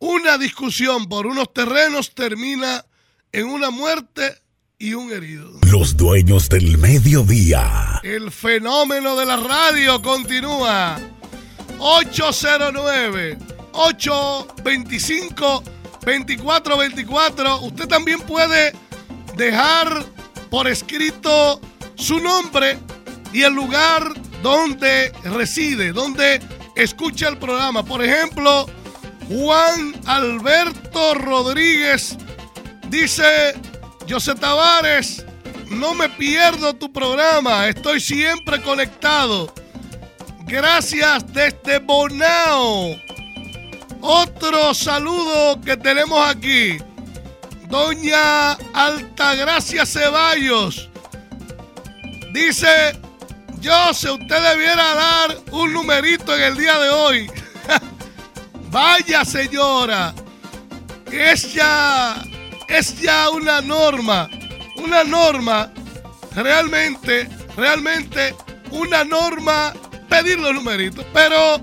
Una 0.00 0.36
discusión 0.36 1.08
por 1.08 1.28
unos 1.28 1.54
terrenos 1.54 2.12
termina 2.12 2.84
en 3.30 3.46
una 3.46 3.70
muerte 3.70 4.42
y 4.80 4.94
un 4.94 5.12
herido. 5.12 5.50
Los 5.70 5.94
dueños 5.94 6.48
del 6.48 6.78
mediodía. 6.78 8.00
El 8.02 8.32
fenómeno 8.32 9.14
de 9.14 9.26
la 9.26 9.36
radio 9.36 10.00
continúa. 10.00 10.98
809 11.78 13.38
825 13.72 15.62
2424. 16.00 17.60
Usted 17.60 17.86
también 17.88 18.20
puede 18.22 18.72
dejar 19.36 20.02
por 20.50 20.66
escrito 20.66 21.60
su 21.94 22.18
nombre 22.18 22.78
y 23.34 23.42
el 23.42 23.52
lugar 23.52 24.14
donde 24.42 25.12
reside, 25.24 25.92
donde 25.92 26.40
escucha 26.74 27.28
el 27.28 27.36
programa. 27.36 27.84
Por 27.84 28.02
ejemplo, 28.02 28.66
Juan 29.28 29.92
Alberto 30.06 31.12
Rodríguez 31.14 32.16
dice, 32.88 33.54
José 34.10 34.34
Tavares, 34.34 35.24
no 35.68 35.94
me 35.94 36.08
pierdo 36.08 36.74
tu 36.74 36.92
programa, 36.92 37.68
estoy 37.68 38.00
siempre 38.00 38.60
conectado. 38.60 39.54
Gracias 40.46 41.32
desde 41.32 41.78
Bonao. 41.78 42.96
Otro 44.00 44.74
saludo 44.74 45.60
que 45.60 45.76
tenemos 45.76 46.28
aquí. 46.28 46.78
Doña 47.68 48.54
Altagracia 48.74 49.86
Ceballos. 49.86 50.90
Dice, 52.32 52.98
yo 53.60 53.94
si 53.94 54.08
usted 54.08 54.42
debiera 54.50 54.94
dar 54.96 55.38
un 55.52 55.72
numerito 55.72 56.34
en 56.34 56.42
el 56.42 56.56
día 56.56 56.80
de 56.80 56.88
hoy. 56.88 57.30
Vaya 58.70 59.24
señora. 59.24 60.12
Es 61.12 61.54
ya, 61.54 62.24
es 62.70 63.00
ya 63.00 63.30
una 63.30 63.60
norma. 63.60 64.28
Una 64.76 65.04
norma. 65.04 65.72
Realmente, 66.34 67.28
realmente 67.56 68.34
una 68.70 69.04
norma 69.04 69.72
pedir 70.08 70.38
los 70.38 70.54
numeritos. 70.54 71.04
Pero 71.12 71.60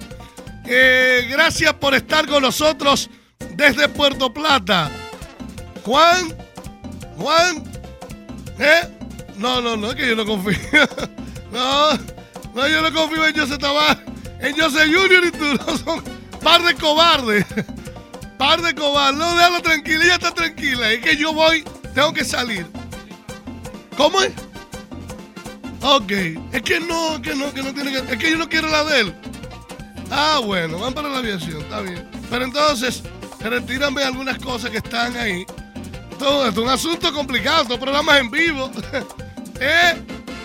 eh, 0.65 1.27
gracias 1.29 1.73
por 1.73 1.95
estar 1.95 2.27
con 2.27 2.43
nosotros 2.43 3.09
desde 3.55 3.87
Puerto 3.87 4.33
Plata. 4.33 4.91
Juan, 5.83 6.35
Juan, 7.17 7.63
¿eh? 8.59 8.81
No, 9.37 9.61
no, 9.61 9.77
no, 9.77 9.89
es 9.89 9.95
que 9.95 10.07
yo 10.07 10.15
no 10.15 10.25
confío. 10.25 10.57
No, 11.49 11.93
no, 12.53 12.67
yo 12.67 12.81
no 12.81 12.93
confío 12.93 13.25
en 13.25 13.33
José 13.33 13.57
Tabar, 13.57 14.03
en 14.41 14.59
José 14.59 14.93
Junior 14.93 15.23
y 15.25 15.31
tú. 15.31 15.45
No 15.65 15.77
son 15.77 16.03
par 16.43 16.61
de 16.61 16.75
cobardes. 16.75 17.45
Par 18.37 18.61
de 18.61 18.73
cobardes. 18.75 19.17
No, 19.19 19.35
déjalo 19.35 19.61
tranquila, 19.61 20.03
ella 20.03 20.13
está 20.15 20.33
tranquila. 20.33 20.91
Es 20.91 21.01
que 21.01 21.17
yo 21.17 21.33
voy, 21.33 21.63
tengo 21.93 22.13
que 22.13 22.23
salir. 22.23 22.65
¿Cómo 23.95 24.21
es? 24.21 24.31
Ok, 25.81 26.11
es 26.51 26.61
que 26.61 26.79
no, 26.79 27.21
que 27.21 27.35
no, 27.35 27.53
que 27.53 27.63
no 27.63 27.73
tiene 27.73 27.91
que. 27.91 28.13
Es 28.13 28.17
que 28.17 28.31
yo 28.31 28.37
no 28.37 28.49
quiero 28.49 28.67
la 28.67 28.83
de 28.83 29.01
él. 29.01 29.15
Ah, 30.11 30.39
bueno, 30.43 30.79
van 30.79 30.93
para 30.93 31.09
la 31.09 31.19
aviación, 31.19 31.61
está 31.61 31.81
bien. 31.81 32.07
Pero 32.29 32.45
entonces, 32.45 33.03
retírame 33.39 34.03
algunas 34.03 34.37
cosas 34.39 34.69
que 34.69 34.77
están 34.77 35.15
ahí. 35.17 35.45
Todo 36.17 36.47
esto 36.47 36.61
es 36.61 36.67
un 36.67 36.73
asunto 36.73 37.13
complicado, 37.13 37.63
estos 37.63 37.77
programas 37.77 38.19
en 38.19 38.31
vivo. 38.31 38.71
¿Eh? 39.59 39.95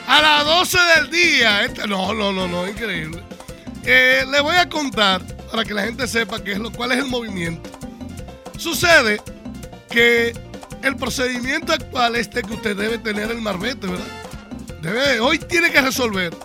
A 0.06 0.20
las 0.20 0.44
12 0.44 0.78
del 0.96 1.10
día. 1.10 1.64
Este, 1.64 1.86
no, 1.86 2.12
no, 2.12 2.32
no, 2.32 2.46
no, 2.46 2.68
increíble. 2.68 3.22
Eh, 3.84 4.24
le 4.30 4.40
voy 4.40 4.56
a 4.56 4.68
contar 4.68 5.22
para 5.50 5.64
que 5.64 5.74
la 5.74 5.82
gente 5.82 6.06
sepa 6.06 6.42
qué 6.42 6.52
es 6.52 6.58
lo, 6.58 6.70
cuál 6.70 6.92
es 6.92 6.98
el 6.98 7.06
movimiento. 7.06 7.70
Sucede 8.56 9.20
que 9.90 10.32
el 10.82 10.96
procedimiento 10.96 11.72
actual 11.72 12.16
es 12.16 12.30
de 12.30 12.42
que 12.42 12.54
usted 12.54 12.76
debe 12.76 12.98
tener 12.98 13.30
el 13.30 13.40
marbete, 13.40 13.86
¿verdad? 13.86 14.06
Debe, 14.80 15.20
hoy 15.20 15.38
tiene 15.38 15.70
que 15.70 15.80
resolver. 15.80 16.36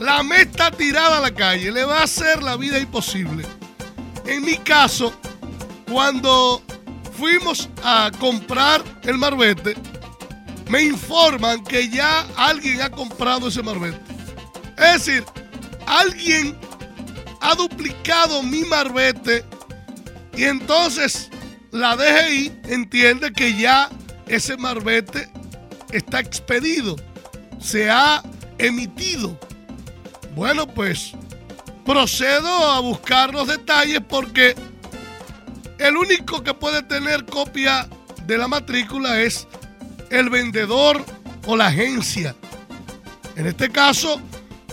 La 0.00 0.22
meta 0.22 0.70
tirada 0.70 1.18
a 1.18 1.20
la 1.20 1.32
calle 1.32 1.70
le 1.72 1.84
va 1.84 2.00
a 2.00 2.04
hacer 2.04 2.42
la 2.42 2.56
vida 2.56 2.78
imposible. 2.78 3.44
en 4.26 4.44
mi 4.44 4.56
caso, 4.58 5.12
cuando 5.90 6.62
fuimos 7.16 7.68
a 7.82 8.10
comprar 8.18 8.82
el 9.02 9.16
marbete, 9.16 9.74
me 10.68 10.82
informan 10.82 11.64
que 11.64 11.88
ya 11.88 12.26
alguien 12.36 12.82
ha 12.82 12.90
comprado 12.90 13.48
ese 13.48 13.62
marbete. 13.62 13.98
Es 14.76 15.04
decir, 15.04 15.24
alguien 15.86 16.56
ha 17.40 17.54
duplicado 17.54 18.42
mi 18.42 18.62
marbete 18.62 19.44
y 20.36 20.44
entonces 20.44 21.30
la 21.70 21.96
DGI 21.96 22.52
entiende 22.64 23.32
que 23.32 23.56
ya 23.58 23.88
ese 24.26 24.56
marbete 24.56 25.28
está 25.92 26.20
expedido, 26.20 26.96
se 27.60 27.90
ha 27.90 28.22
emitido. 28.58 29.38
Bueno, 30.34 30.66
pues 30.66 31.12
procedo 31.84 32.48
a 32.48 32.80
buscar 32.80 33.32
los 33.32 33.48
detalles 33.48 34.00
porque 34.06 34.54
el 35.78 35.96
único 35.96 36.42
que 36.42 36.54
puede 36.54 36.82
tener 36.82 37.24
copia 37.24 37.88
de 38.26 38.36
la 38.36 38.48
matrícula 38.48 39.20
es 39.20 39.46
el 40.10 40.28
vendedor 40.28 41.04
o 41.46 41.56
la 41.56 41.66
agencia. 41.66 42.34
En 43.36 43.46
este 43.46 43.70
caso, 43.70 44.20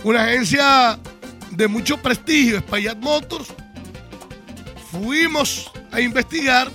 una 0.04 0.24
agencia 0.24 0.98
de 1.52 1.68
mucho 1.68 1.96
prestigio, 1.96 2.58
Espaillat 2.58 2.98
Motors. 2.98 3.48
Fuimos 4.90 5.70
a 5.92 6.00
investigar. 6.00 6.70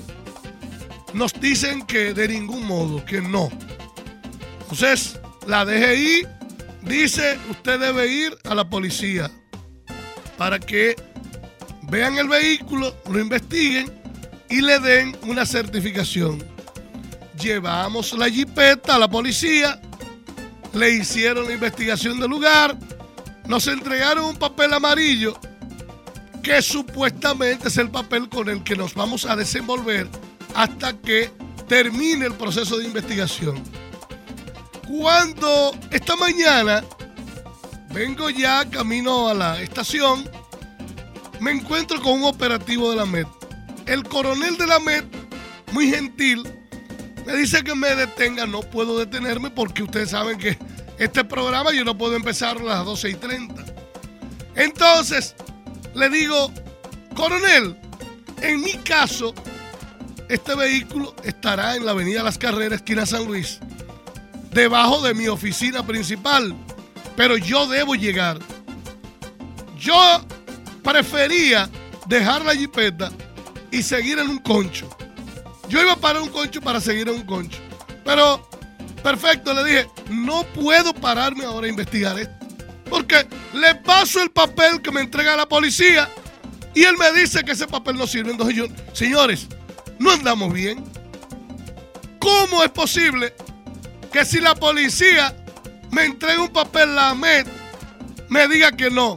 Nos 1.13 1.33
dicen 1.33 1.85
que 1.85 2.13
de 2.13 2.27
ningún 2.27 2.65
modo, 2.65 3.03
que 3.05 3.21
no. 3.21 3.49
Entonces, 4.61 5.19
la 5.47 5.65
DGI 5.65 6.25
dice, 6.83 7.37
usted 7.49 7.79
debe 7.79 8.07
ir 8.07 8.37
a 8.45 8.55
la 8.55 8.69
policía 8.69 9.29
para 10.37 10.59
que 10.59 10.95
vean 11.83 12.17
el 12.17 12.27
vehículo, 12.27 12.95
lo 13.09 13.19
investiguen 13.19 13.91
y 14.49 14.61
le 14.61 14.79
den 14.79 15.15
una 15.23 15.45
certificación. 15.45 16.43
Llevamos 17.39 18.13
la 18.13 18.29
jipeta 18.29 18.95
a 18.95 18.99
la 18.99 19.09
policía, 19.09 19.81
le 20.73 20.91
hicieron 20.91 21.45
la 21.45 21.53
investigación 21.53 22.19
del 22.19 22.29
lugar, 22.29 22.77
nos 23.47 23.67
entregaron 23.67 24.25
un 24.25 24.37
papel 24.37 24.73
amarillo 24.73 25.37
que 26.41 26.61
supuestamente 26.61 27.67
es 27.67 27.77
el 27.77 27.89
papel 27.89 28.29
con 28.29 28.49
el 28.49 28.63
que 28.63 28.75
nos 28.75 28.93
vamos 28.93 29.25
a 29.25 29.35
desenvolver 29.35 30.07
hasta 30.55 30.93
que 30.93 31.31
termine 31.67 32.25
el 32.25 32.33
proceso 32.33 32.77
de 32.77 32.85
investigación. 32.85 33.63
Cuando 34.87 35.71
esta 35.91 36.15
mañana 36.15 36.83
vengo 37.93 38.29
ya 38.29 38.69
camino 38.69 39.29
a 39.29 39.33
la 39.33 39.61
estación, 39.61 40.29
me 41.39 41.51
encuentro 41.51 42.01
con 42.01 42.19
un 42.19 42.25
operativo 42.25 42.91
de 42.91 42.97
la 42.97 43.05
MED. 43.05 43.25
El 43.85 44.03
coronel 44.03 44.57
de 44.57 44.67
la 44.67 44.79
MED, 44.79 45.05
muy 45.71 45.89
gentil, 45.89 46.43
me 47.25 47.35
dice 47.35 47.63
que 47.63 47.73
me 47.75 47.95
detenga. 47.95 48.45
No 48.45 48.61
puedo 48.61 48.97
detenerme 48.97 49.49
porque 49.49 49.83
ustedes 49.83 50.11
saben 50.11 50.37
que 50.37 50.57
este 50.97 51.23
programa 51.23 51.71
yo 51.71 51.83
no 51.83 51.97
puedo 51.97 52.15
empezar 52.15 52.57
a 52.57 52.63
las 52.63 52.85
12 52.85 53.09
y 53.09 53.13
30. 53.15 53.65
Entonces, 54.55 55.35
le 55.95 56.09
digo, 56.09 56.51
coronel, 57.15 57.77
en 58.41 58.61
mi 58.61 58.73
caso, 58.73 59.33
este 60.31 60.55
vehículo 60.55 61.13
estará 61.23 61.75
en 61.75 61.85
la 61.85 61.91
avenida 61.91 62.23
Las 62.23 62.37
Carreras, 62.37 62.79
esquina 62.79 63.05
San 63.05 63.25
Luis, 63.25 63.59
debajo 64.51 65.01
de 65.01 65.13
mi 65.13 65.27
oficina 65.27 65.85
principal, 65.85 66.55
pero 67.17 67.35
yo 67.35 67.67
debo 67.67 67.95
llegar. 67.95 68.39
Yo 69.77 70.25
prefería 70.83 71.69
dejar 72.07 72.45
la 72.45 72.55
jipeta 72.55 73.11
y 73.71 73.83
seguir 73.83 74.19
en 74.19 74.29
un 74.29 74.37
concho. 74.37 74.89
Yo 75.67 75.81
iba 75.81 75.93
a 75.93 75.97
parar 75.97 76.21
un 76.21 76.29
concho 76.29 76.61
para 76.61 76.79
seguir 76.79 77.09
en 77.09 77.15
un 77.15 77.25
concho. 77.25 77.59
Pero, 78.05 78.49
perfecto, 79.03 79.53
le 79.53 79.63
dije, 79.65 79.87
no 80.09 80.43
puedo 80.53 80.93
pararme 80.93 81.43
ahora 81.43 81.67
a 81.67 81.69
investigar 81.69 82.17
esto. 82.17 82.33
Porque 82.89 83.27
le 83.53 83.75
paso 83.75 84.21
el 84.23 84.31
papel 84.31 84.81
que 84.81 84.91
me 84.91 85.01
entrega 85.01 85.35
la 85.35 85.47
policía 85.47 86.09
y 86.73 86.83
él 86.83 86.95
me 86.97 87.11
dice 87.19 87.43
que 87.43 87.51
ese 87.51 87.67
papel 87.67 87.97
no 87.97 88.07
sirve. 88.07 88.31
Entonces 88.31 88.55
yo, 88.55 88.65
señores, 88.93 89.47
no 90.01 90.11
andamos 90.11 90.51
bien. 90.51 90.83
¿Cómo 92.19 92.63
es 92.63 92.71
posible 92.71 93.33
que 94.11 94.25
si 94.25 94.39
la 94.39 94.55
policía 94.55 95.35
me 95.91 96.05
entrega 96.05 96.41
un 96.41 96.49
papel, 96.49 96.95
la 96.95 97.13
MED, 97.13 97.45
me 98.27 98.47
diga 98.47 98.71
que 98.71 98.89
no? 98.89 99.15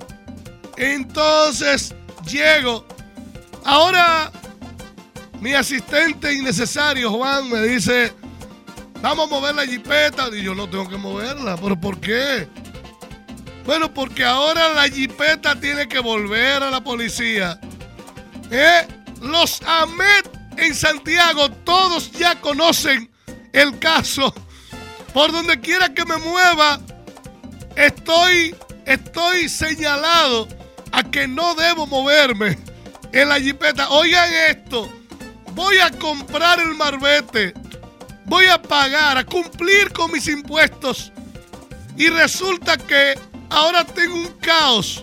Entonces 0.77 1.95
llego. 2.27 2.87
Ahora 3.65 4.31
mi 5.41 5.55
asistente 5.55 6.35
innecesario, 6.35 7.11
Juan, 7.11 7.49
me 7.49 7.63
dice, 7.63 8.13
vamos 9.01 9.27
a 9.27 9.35
mover 9.35 9.55
la 9.55 9.67
jipeta. 9.67 10.29
Y 10.33 10.43
yo 10.43 10.55
no 10.55 10.69
tengo 10.69 10.89
que 10.89 10.99
moverla. 10.99 11.57
¿Pero 11.57 11.81
por 11.81 11.99
qué? 11.99 12.47
Bueno, 13.65 13.93
porque 13.93 14.25
ahora 14.25 14.75
la 14.75 14.89
jipeta 14.89 15.59
tiene 15.59 15.89
que 15.89 15.99
volver 15.99 16.63
a 16.63 16.71
la 16.71 16.85
policía. 16.85 17.59
¿Eh? 18.51 18.87
Los 19.23 19.63
AMET 19.63 20.34
en 20.57 20.75
Santiago, 20.75 21.51
todos 21.51 22.13
ya 22.13 22.41
conocen 22.41 23.11
el 23.53 23.79
caso. 23.79 24.35
Por 25.13 25.33
donde 25.33 25.61
quiera 25.61 25.95
que 25.95 26.05
me 26.05 26.17
mueva, 26.17 26.81
estoy, 27.77 28.55
estoy 28.87 29.49
señalado 29.49 30.49
a 30.93 31.03
que 31.05 31.29
no 31.29 31.55
debo 31.55 31.87
moverme 31.87 32.59
en 33.13 33.29
la 33.29 33.41
jipeta. 33.41 33.89
Oigan 33.91 34.33
esto 34.51 34.91
voy 35.55 35.79
a 35.79 35.91
comprar 35.91 36.61
el 36.61 36.75
marbete, 36.75 37.55
voy 38.25 38.47
a 38.47 38.61
pagar, 38.61 39.17
a 39.17 39.25
cumplir 39.25 39.93
con 39.93 40.11
mis 40.13 40.29
impuestos. 40.29 41.13
Y 41.97 42.09
resulta 42.09 42.77
que 42.77 43.19
ahora 43.51 43.85
tengo 43.85 44.17
un 44.17 44.29
caos. 44.41 45.01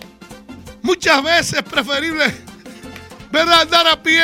Muchas 0.82 1.22
veces 1.22 1.54
es 1.54 1.62
preferible 1.62 2.24
¿verdad? 3.30 3.62
andar 3.62 3.86
a 3.86 4.02
pie. 4.02 4.22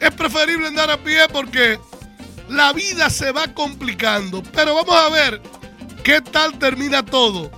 Es 0.00 0.10
preferible 0.14 0.66
andar 0.66 0.90
a 0.90 0.96
pie 0.96 1.28
porque 1.30 1.78
la 2.48 2.72
vida 2.72 3.10
se 3.10 3.32
va 3.32 3.46
complicando. 3.54 4.42
Pero 4.42 4.74
vamos 4.74 4.96
a 4.96 5.08
ver 5.10 5.40
qué 6.02 6.20
tal 6.20 6.58
termina 6.58 7.04
todo. 7.04 7.50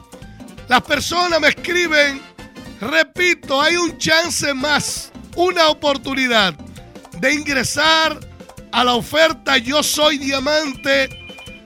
Las 0.68 0.82
personas 0.82 1.40
me 1.40 1.48
escriben, 1.48 2.20
repito, 2.80 3.60
hay 3.60 3.76
un 3.76 3.96
chance 3.98 4.52
más, 4.54 5.12
una 5.36 5.68
oportunidad 5.68 6.54
de 7.18 7.34
ingresar 7.34 8.18
a 8.72 8.84
la 8.84 8.94
oferta 8.94 9.58
Yo 9.58 9.82
Soy 9.82 10.18
Diamante, 10.18 11.08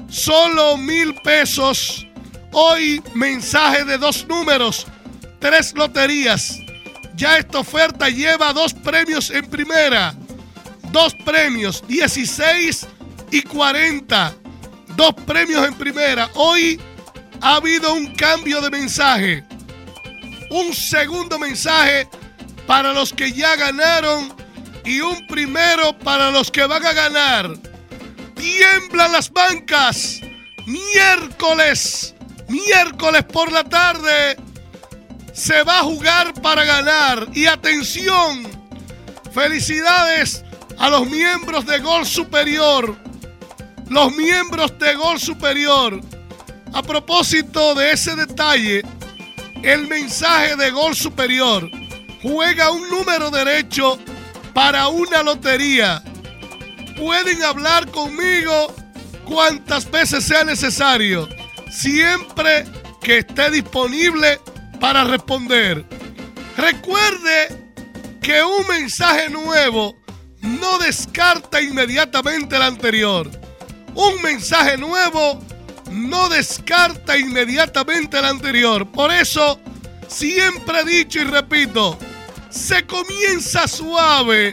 solo 0.08 0.76
mil 0.76 1.14
pesos. 1.22 2.06
Hoy 2.52 3.02
mensaje 3.14 3.84
de 3.84 3.98
dos 3.98 4.26
números, 4.26 4.86
tres 5.38 5.74
loterías. 5.74 6.58
Ya 7.14 7.38
esta 7.38 7.60
oferta 7.60 8.08
lleva 8.08 8.52
dos 8.52 8.74
premios 8.74 9.30
en 9.30 9.46
primera. 9.46 10.14
Dos 10.96 11.14
premios, 11.26 11.86
16 11.86 12.86
y 13.30 13.42
40. 13.42 14.34
Dos 14.96 15.12
premios 15.26 15.68
en 15.68 15.74
primera. 15.74 16.30
Hoy 16.32 16.80
ha 17.42 17.56
habido 17.56 17.92
un 17.92 18.14
cambio 18.14 18.62
de 18.62 18.70
mensaje. 18.70 19.44
Un 20.48 20.72
segundo 20.72 21.38
mensaje 21.38 22.08
para 22.66 22.94
los 22.94 23.12
que 23.12 23.30
ya 23.30 23.56
ganaron 23.56 24.34
y 24.86 25.02
un 25.02 25.26
primero 25.26 25.98
para 25.98 26.30
los 26.30 26.50
que 26.50 26.64
van 26.64 26.86
a 26.86 26.94
ganar. 26.94 27.50
Tiemblan 28.34 29.12
las 29.12 29.30
bancas. 29.30 30.22
Miércoles, 30.64 32.14
miércoles 32.48 33.22
por 33.24 33.52
la 33.52 33.64
tarde 33.64 34.38
se 35.34 35.62
va 35.62 35.80
a 35.80 35.82
jugar 35.82 36.32
para 36.40 36.64
ganar. 36.64 37.28
Y 37.34 37.44
atención, 37.44 38.48
felicidades 39.34 40.45
a 40.78 40.90
los 40.90 41.08
miembros 41.08 41.66
de 41.66 41.78
Gol 41.78 42.06
Superior. 42.06 42.96
Los 43.88 44.14
miembros 44.14 44.78
de 44.78 44.94
Gol 44.94 45.18
Superior. 45.20 46.00
A 46.72 46.82
propósito 46.82 47.74
de 47.74 47.92
ese 47.92 48.14
detalle, 48.16 48.82
el 49.62 49.86
mensaje 49.86 50.56
de 50.56 50.70
Gol 50.70 50.94
Superior 50.94 51.70
juega 52.22 52.70
un 52.70 52.88
número 52.90 53.30
derecho 53.30 53.98
para 54.52 54.88
una 54.88 55.22
lotería. 55.22 56.02
Pueden 56.96 57.42
hablar 57.42 57.90
conmigo 57.90 58.74
cuantas 59.24 59.90
veces 59.90 60.24
sea 60.24 60.44
necesario, 60.44 61.28
siempre 61.70 62.64
que 63.02 63.18
esté 63.18 63.50
disponible 63.50 64.40
para 64.80 65.04
responder. 65.04 65.84
Recuerde 66.56 67.70
que 68.20 68.42
un 68.42 68.66
mensaje 68.66 69.28
nuevo 69.30 69.96
no 70.46 70.78
descarta 70.78 71.60
inmediatamente 71.60 72.56
el 72.56 72.62
anterior. 72.62 73.30
Un 73.94 74.22
mensaje 74.22 74.76
nuevo 74.76 75.40
no 75.90 76.28
descarta 76.28 77.16
inmediatamente 77.16 78.18
el 78.18 78.24
anterior. 78.24 78.86
Por 78.90 79.12
eso, 79.12 79.60
siempre 80.08 80.80
he 80.80 80.84
dicho 80.84 81.20
y 81.20 81.24
repito, 81.24 81.98
Se 82.50 82.86
comienza 82.86 83.68
suave 83.68 84.52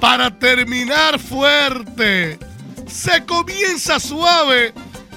para 0.00 0.30
terminar 0.38 1.18
fuerte. 1.20 2.38
Se 2.86 3.24
comienza 3.24 4.00
suave 4.00 4.74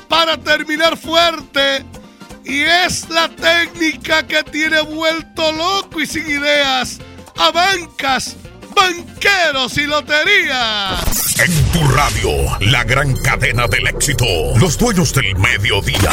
para 0.08 0.38
terminar 0.38 0.98
fuerte. 0.98 1.86
Y 2.46 2.62
es 2.62 3.10
la 3.10 3.28
técnica 3.28 4.26
que 4.26 4.44
tiene 4.44 4.82
vuelto 4.82 5.52
loco 5.52 6.00
y 6.00 6.06
sin 6.06 6.26
ideas 6.30 7.00
a 7.38 7.52
bancas, 7.52 8.38
banqueros 8.78 9.78
y 9.78 9.88
loterías. 9.88 11.40
En 11.40 11.54
tu 11.72 11.88
radio, 11.90 12.30
la 12.62 12.84
gran 12.84 13.16
cadena 13.18 13.68
del 13.68 13.88
éxito. 13.88 14.26
Los 14.58 14.78
dueños 14.78 15.14
del 15.14 15.36
mediodía. 15.38 16.12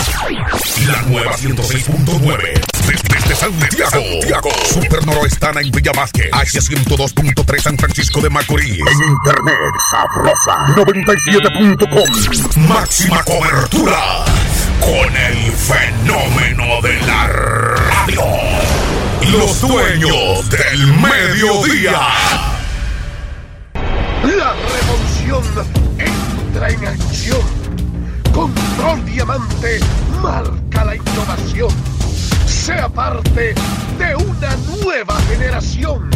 La 0.87 1.03
nueva 1.03 1.37
106.9. 1.37 2.61
Desde 2.87 3.35
Santiago. 3.35 3.90
Santiago. 3.90 4.50
Super 4.66 5.07
Noroestana 5.07 5.61
en 5.61 5.70
Villa 5.70 5.92
Vázquez. 5.92 6.31
H102.3 6.31 7.61
San 7.61 7.79
Francisco 7.79 8.20
de 8.20 8.31
Macorís. 8.31 8.81
En 8.81 9.09
internet, 9.09 9.57
sabrosa 9.90 10.66
97.com. 10.74 12.68
Máxima 12.68 13.22
cobertura. 13.24 14.24
Con 14.81 15.16
el 15.16 15.53
fenómeno 15.53 16.83
de 16.83 17.00
la 17.07 17.27
radio. 17.29 18.73
Los 19.32 19.60
dueños 19.60 20.50
del 20.50 20.87
mediodía. 20.98 22.00
La 24.22 24.54
revolución 24.54 25.42
entra 25.98 26.68
en 26.68 26.87
acción. 26.87 27.40
Control 28.32 29.04
Diamante 29.06 29.80
marca 30.22 30.84
la 30.84 30.96
innovación. 30.96 31.70
Sea 32.46 32.88
parte 32.88 33.54
de 33.98 34.14
una 34.16 34.56
nueva 34.82 35.18
generación. 35.22 36.10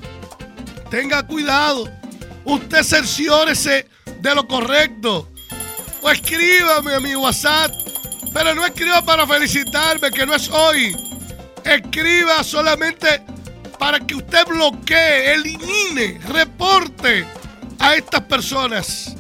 Tenga 0.91 1.27
cuidado. 1.27 1.89
Usted 2.45 2.83
cerciórese 2.83 3.89
de 4.21 4.35
lo 4.35 4.47
correcto 4.47 5.32
o 6.03 6.11
escríbame 6.11 6.95
a 6.95 7.01
mi 7.01 7.15
WhatsApp. 7.15 7.73
Pero 8.33 8.55
no 8.55 8.67
escriba 8.67 9.03
para 9.03 9.27
felicitarme, 9.27 10.11
que 10.11 10.27
no 10.27 10.35
es 10.35 10.49
hoy. 10.51 10.97
Escriba 11.65 12.43
solamente 12.43 13.23
para 13.79 14.01
que 14.01 14.15
usted 14.15 14.47
bloquee, 14.47 15.35
elimine, 15.35 16.19
reporte 16.29 17.27
a 17.79 17.95
estas 17.95 18.23
personas. 18.23 19.15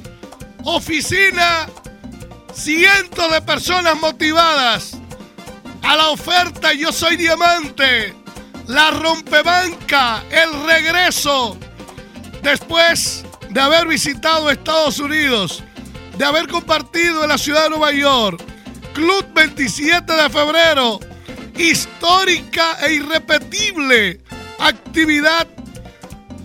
Oficina, 0.64 1.68
cientos 2.54 3.30
de 3.32 3.42
personas 3.42 3.98
motivadas 4.00 4.92
a 5.82 5.96
la 5.96 6.08
oferta 6.08 6.72
Yo 6.72 6.92
Soy 6.92 7.16
Diamante, 7.16 8.14
la 8.68 8.92
rompebanca, 8.92 10.22
el 10.30 10.64
regreso, 10.64 11.58
después 12.42 13.24
de 13.50 13.60
haber 13.60 13.86
visitado 13.86 14.50
Estados 14.50 15.00
Unidos 15.00 15.62
de 16.22 16.28
haber 16.28 16.46
compartido 16.46 17.24
en 17.24 17.30
la 17.30 17.36
ciudad 17.36 17.64
de 17.64 17.70
Nueva 17.70 17.90
York. 17.90 18.40
Club 18.92 19.26
27 19.34 20.12
de 20.12 20.30
febrero. 20.30 21.00
Histórica 21.58 22.78
e 22.86 22.94
irrepetible 22.94 24.20
actividad. 24.60 25.48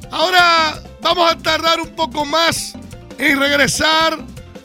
Ahora 0.09 0.81
vamos 0.99 1.31
a 1.31 1.37
tardar 1.37 1.79
un 1.79 1.95
poco 1.95 2.25
más 2.25 2.73
en 3.19 3.39
regresar 3.39 4.17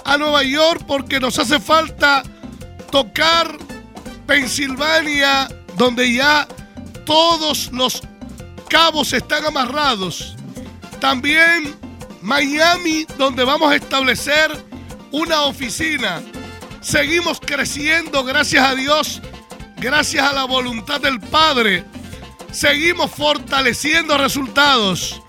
a 0.06 0.16
Nueva 0.16 0.44
York 0.44 0.82
porque 0.86 1.20
nos 1.20 1.38
hace 1.38 1.60
falta 1.60 2.22
tocar 2.90 3.54
Pensilvania, 4.26 5.46
donde 5.76 6.10
ya 6.10 6.48
todos 7.04 7.70
los 7.70 8.00
cabos 8.70 9.12
están 9.12 9.44
amarrados. 9.44 10.36
También 11.00 11.76
Miami, 12.22 13.04
donde 13.18 13.44
vamos 13.44 13.70
a 13.70 13.76
establecer 13.76 14.71
una 15.12 15.42
oficina. 15.42 16.22
Seguimos 16.80 17.38
creciendo, 17.38 18.24
gracias 18.24 18.64
a 18.64 18.74
Dios, 18.74 19.22
gracias 19.76 20.24
a 20.24 20.32
la 20.32 20.44
voluntad 20.44 21.00
del 21.00 21.20
Padre. 21.20 21.84
Seguimos 22.50 23.10
fortaleciendo 23.12 24.18
resultados. 24.18 25.22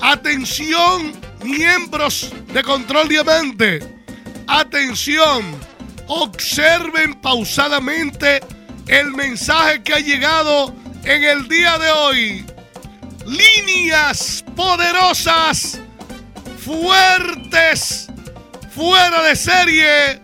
Atención, 0.00 1.12
Miembros 1.42 2.32
de 2.52 2.62
Control 2.62 3.08
Diamante, 3.08 3.80
atención, 4.46 5.44
observen 6.06 7.14
pausadamente 7.14 8.40
el 8.86 9.12
mensaje 9.12 9.82
que 9.82 9.94
ha 9.94 10.00
llegado 10.00 10.74
en 11.04 11.24
el 11.24 11.48
día 11.48 11.78
de 11.78 11.90
hoy. 11.90 12.46
Líneas 13.26 14.44
poderosas, 14.54 15.80
fuertes, 16.64 18.08
fuera 18.76 19.22
de 19.22 19.34
serie, 19.34 20.20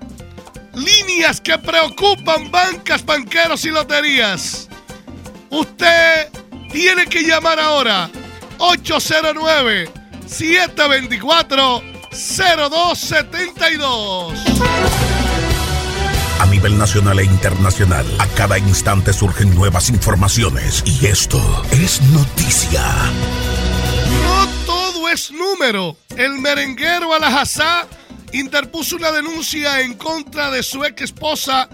líneas 0.74 1.40
que 1.40 1.56
preocupan 1.56 2.50
bancas, 2.50 3.02
banqueros 3.04 3.64
y 3.64 3.70
loterías. 3.70 4.68
Usted 5.48 6.28
tiene 6.70 7.06
que 7.06 7.22
llamar 7.22 7.58
ahora 7.58 8.10
809 8.58 9.90
724 10.26 11.82
0272. 12.10 14.38
A 16.38 16.46
nivel 16.46 16.76
nacional 16.76 17.18
e 17.20 17.24
internacional, 17.24 18.04
a 18.18 18.26
cada 18.26 18.58
instante 18.58 19.14
surgen 19.14 19.54
nuevas 19.54 19.88
informaciones 19.88 20.82
y 20.84 21.06
esto 21.06 21.40
es 21.70 22.02
noticia. 22.02 22.82
No 24.24 24.46
todo 24.66 25.08
es 25.08 25.30
número. 25.30 25.96
El 26.16 26.40
merenguero 26.40 27.14
Alajazá 27.14 27.86
interpuso 28.32 28.96
una 28.96 29.12
denuncia 29.12 29.80
en 29.80 29.94
contra 29.94 30.50
de 30.50 30.62
su 30.62 30.84
ex 30.84 31.02
esposa 31.02 31.68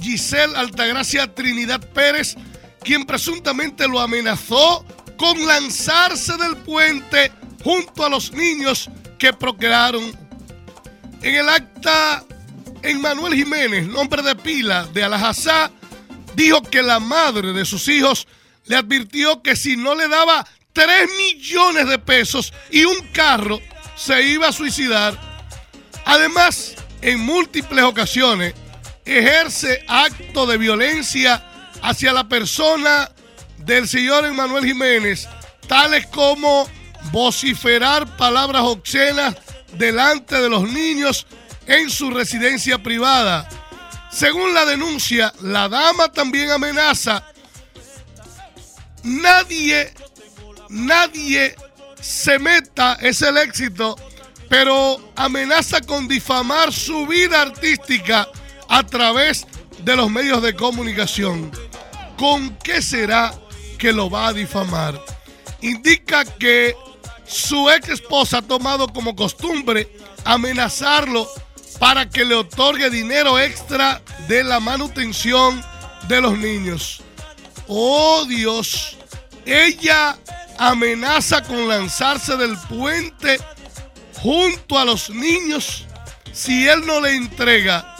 Giselle 0.00 0.56
Altagracia 0.56 1.32
Trinidad 1.34 1.80
Pérez, 1.92 2.36
quien 2.82 3.04
presuntamente 3.04 3.86
lo 3.88 4.00
amenazó 4.00 4.84
con 5.16 5.46
lanzarse 5.46 6.36
del 6.36 6.56
puente 6.58 7.32
junto 7.62 8.04
a 8.04 8.08
los 8.08 8.32
niños 8.32 8.88
que 9.18 9.32
procrearon. 9.32 10.04
En 11.22 11.34
el 11.34 11.48
acta, 11.48 12.24
Manuel 13.00 13.34
Jiménez, 13.34 13.86
nombre 13.88 14.22
de 14.22 14.36
pila 14.36 14.86
de 14.92 15.02
Alajazá, 15.02 15.70
dijo 16.34 16.62
que 16.62 16.82
la 16.82 17.00
madre 17.00 17.52
de 17.52 17.64
sus 17.64 17.88
hijos 17.88 18.28
le 18.66 18.76
advirtió 18.76 19.42
que 19.42 19.56
si 19.56 19.76
no 19.76 19.94
le 19.94 20.08
daba 20.08 20.46
3 20.72 21.08
millones 21.16 21.88
de 21.88 21.98
pesos 21.98 22.52
y 22.70 22.84
un 22.84 23.08
carro, 23.12 23.60
se 23.96 24.22
iba 24.22 24.48
a 24.48 24.52
suicidar. 24.52 25.27
Además, 26.08 26.74
en 27.02 27.20
múltiples 27.20 27.84
ocasiones, 27.84 28.54
ejerce 29.04 29.84
acto 29.86 30.46
de 30.46 30.56
violencia 30.56 31.44
hacia 31.82 32.14
la 32.14 32.26
persona 32.26 33.10
del 33.58 33.86
señor 33.86 34.24
Emanuel 34.24 34.64
Jiménez, 34.64 35.28
tales 35.66 36.06
como 36.06 36.66
vociferar 37.12 38.16
palabras 38.16 38.62
obscenas 38.62 39.36
delante 39.74 40.40
de 40.40 40.48
los 40.48 40.62
niños 40.72 41.26
en 41.66 41.90
su 41.90 42.10
residencia 42.10 42.82
privada. 42.82 43.46
Según 44.10 44.54
la 44.54 44.64
denuncia, 44.64 45.30
la 45.42 45.68
dama 45.68 46.10
también 46.10 46.50
amenaza. 46.50 47.22
Nadie, 49.02 49.92
nadie 50.70 51.54
se 52.00 52.38
meta, 52.38 52.94
es 52.94 53.20
el 53.20 53.36
éxito, 53.36 53.94
pero 54.48 55.00
amenaza 55.16 55.80
con 55.80 56.08
difamar 56.08 56.72
su 56.72 57.06
vida 57.06 57.42
artística 57.42 58.28
a 58.68 58.82
través 58.82 59.46
de 59.84 59.96
los 59.96 60.10
medios 60.10 60.42
de 60.42 60.54
comunicación. 60.54 61.50
¿Con 62.16 62.56
qué 62.58 62.82
será 62.82 63.32
que 63.78 63.92
lo 63.92 64.10
va 64.10 64.28
a 64.28 64.32
difamar? 64.32 65.00
Indica 65.60 66.24
que 66.24 66.74
su 67.26 67.68
ex 67.70 67.90
esposa 67.90 68.38
ha 68.38 68.42
tomado 68.42 68.88
como 68.88 69.14
costumbre 69.14 69.92
amenazarlo 70.24 71.28
para 71.78 72.08
que 72.08 72.24
le 72.24 72.34
otorgue 72.34 72.90
dinero 72.90 73.38
extra 73.38 74.02
de 74.26 74.42
la 74.42 74.60
manutención 74.60 75.62
de 76.08 76.20
los 76.20 76.36
niños. 76.36 77.02
Oh 77.66 78.24
Dios, 78.26 78.96
ella 79.44 80.16
amenaza 80.58 81.42
con 81.42 81.68
lanzarse 81.68 82.36
del 82.36 82.56
puente 82.68 83.38
junto 84.22 84.78
a 84.78 84.84
los 84.84 85.10
niños 85.10 85.86
si 86.32 86.68
él 86.68 86.86
no 86.86 87.00
le 87.00 87.16
entrega 87.16 87.94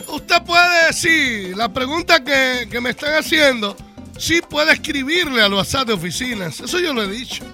Usted 0.09 0.43
puede 0.43 0.89
decir 0.89 1.57
la 1.57 1.73
pregunta 1.73 2.23
que, 2.23 2.69
que 2.71 2.83
me 2.83 2.91
están 2.91 3.15
haciendo 3.15 3.75
sí 4.19 4.43
puede 4.43 4.75
escribirle 4.75 5.41
al 5.41 5.55
WhatsApp 5.55 5.87
de 5.87 5.95
oficinas. 5.95 6.61
Eso 6.61 6.79
yo 6.81 6.93
lo 6.93 7.03
he 7.03 7.09
dicho. 7.09 7.45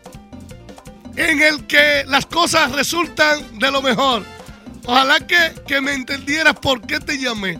en 1.16 1.42
el 1.42 1.68
que 1.68 2.06
las 2.08 2.26
cosas 2.26 2.72
resultan 2.72 3.60
de 3.60 3.70
lo 3.70 3.82
mejor. 3.82 4.26
Ojalá 4.86 5.20
que, 5.28 5.82
me 5.82 5.94
entendieras 5.94 6.56
por 6.56 6.82
qué 6.82 7.00
te 7.00 7.18
llamé, 7.18 7.60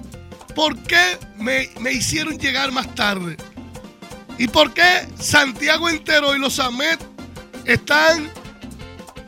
por 0.56 0.78
qué 0.84 1.18
me, 1.38 1.70
me 1.80 1.92
hicieron 1.92 2.38
llegar 2.38 2.72
más 2.72 2.94
tarde 2.96 3.38
y 4.38 4.48
por 4.48 4.74
qué 4.74 5.08
Santiago 5.20 5.90
entero 5.90 6.36
y 6.36 6.40
los 6.40 6.60
Amet 6.60 7.00
están 7.66 8.32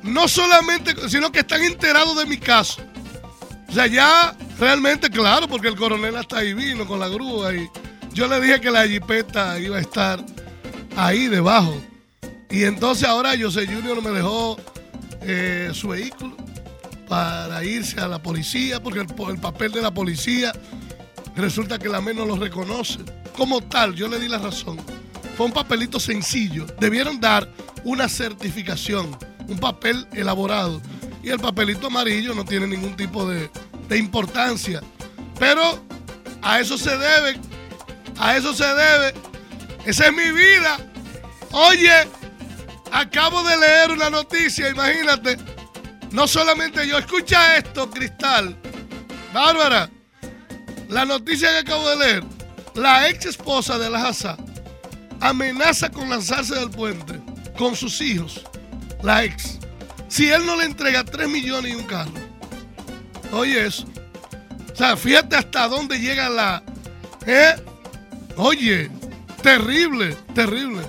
no 0.03 0.27
solamente, 0.27 1.09
sino 1.09 1.31
que 1.31 1.39
están 1.39 1.63
enterados 1.63 2.17
de 2.17 2.25
mi 2.25 2.37
caso. 2.37 2.81
O 3.67 3.73
sea, 3.73 3.87
ya 3.87 4.35
Realmente, 4.57 5.09
claro, 5.09 5.47
porque 5.47 5.67
el 5.67 5.75
coronel 5.75 6.15
hasta 6.15 6.37
ahí 6.37 6.53
vino 6.53 6.87
con 6.87 6.99
la 6.99 7.09
grúa 7.09 7.53
y 7.53 7.69
yo 8.13 8.27
le 8.27 8.39
dije 8.39 8.61
que 8.61 8.71
la 8.71 8.87
jipeta 8.87 9.59
iba 9.59 9.77
a 9.77 9.81
estar 9.81 10.25
ahí 10.95 11.27
debajo. 11.27 11.75
Y 12.49 12.63
entonces 12.63 13.07
ahora 13.07 13.33
José 13.37 13.65
Junior 13.67 14.01
me 14.01 14.11
dejó 14.11 14.57
eh, 15.21 15.71
su 15.73 15.89
vehículo 15.89 16.37
para 17.09 17.63
irse 17.65 17.99
a 17.99 18.07
la 18.07 18.21
policía, 18.21 18.81
porque 18.81 19.01
el, 19.01 19.39
papel 19.39 19.73
de 19.73 19.81
la 19.81 19.93
policía 19.93 20.53
resulta 21.35 21.77
que 21.77 21.89
la 21.89 21.99
MEN 21.99 22.15
no 22.15 22.25
lo 22.25 22.37
reconoce. 22.37 22.99
Como 23.35 23.59
tal, 23.61 23.93
yo 23.93 24.07
le 24.07 24.19
di 24.19 24.29
la 24.29 24.37
razón. 24.37 24.77
Fue 25.35 25.45
un 25.45 25.51
papelito 25.51 25.99
sencillo. 25.99 26.65
Debieron 26.79 27.19
dar 27.19 27.49
una 27.83 28.07
certificación, 28.07 29.17
un 29.47 29.59
papel 29.59 30.07
elaborado. 30.13 30.81
Y 31.21 31.29
el 31.29 31.39
papelito 31.39 31.87
amarillo 31.87 32.33
no 32.33 32.45
tiene 32.45 32.67
ningún 32.67 32.95
tipo 32.95 33.27
de, 33.27 33.49
importancia. 33.97 34.81
Pero 35.37 35.83
a 36.41 36.59
eso 36.59 36.77
se 36.77 36.97
debe, 36.97 37.39
a 38.17 38.37
eso 38.37 38.53
se 38.53 38.65
debe. 38.65 39.13
Esa 39.85 40.07
es 40.07 40.13
mi 40.13 40.31
vida. 40.31 40.77
Oye, 41.51 42.07
acabo 42.91 43.43
de 43.43 43.57
leer 43.57 43.91
una 43.91 44.09
noticia, 44.09 44.69
imagínate. 44.69 45.37
No 46.11 46.27
solamente 46.27 46.87
yo, 46.87 46.97
escucha 46.97 47.57
esto, 47.57 47.89
Cristal. 47.89 48.55
Bárbara, 49.33 49.89
la 50.87 51.03
noticia 51.03 51.49
que 51.49 51.57
acabo 51.57 51.89
de 51.89 51.97
leer. 51.97 52.23
La 52.73 53.09
ex 53.09 53.25
esposa 53.25 53.77
de 53.77 53.89
la 53.89 54.07
Haza 54.07 54.37
amenaza 55.29 55.89
con 55.89 56.09
lanzarse 56.09 56.55
del 56.55 56.69
puente 56.69 57.21
con 57.57 57.75
sus 57.75 58.01
hijos. 58.01 58.41
La 59.01 59.23
ex. 59.23 59.59
Si 60.07 60.29
él 60.29 60.45
no 60.45 60.55
le 60.55 60.65
entrega 60.65 61.03
3 61.03 61.27
millones 61.27 61.73
y 61.73 61.75
un 61.75 61.83
carro. 61.85 62.11
Oye 63.31 63.65
eso. 63.65 63.85
O 64.71 64.75
sea, 64.75 64.97
fíjate 64.97 65.35
hasta 65.35 65.67
dónde 65.67 65.99
llega 65.99 66.29
la... 66.29 66.63
¿eh? 67.25 67.55
Oye, 68.35 68.89
terrible, 69.41 70.15
terrible. 70.33 70.81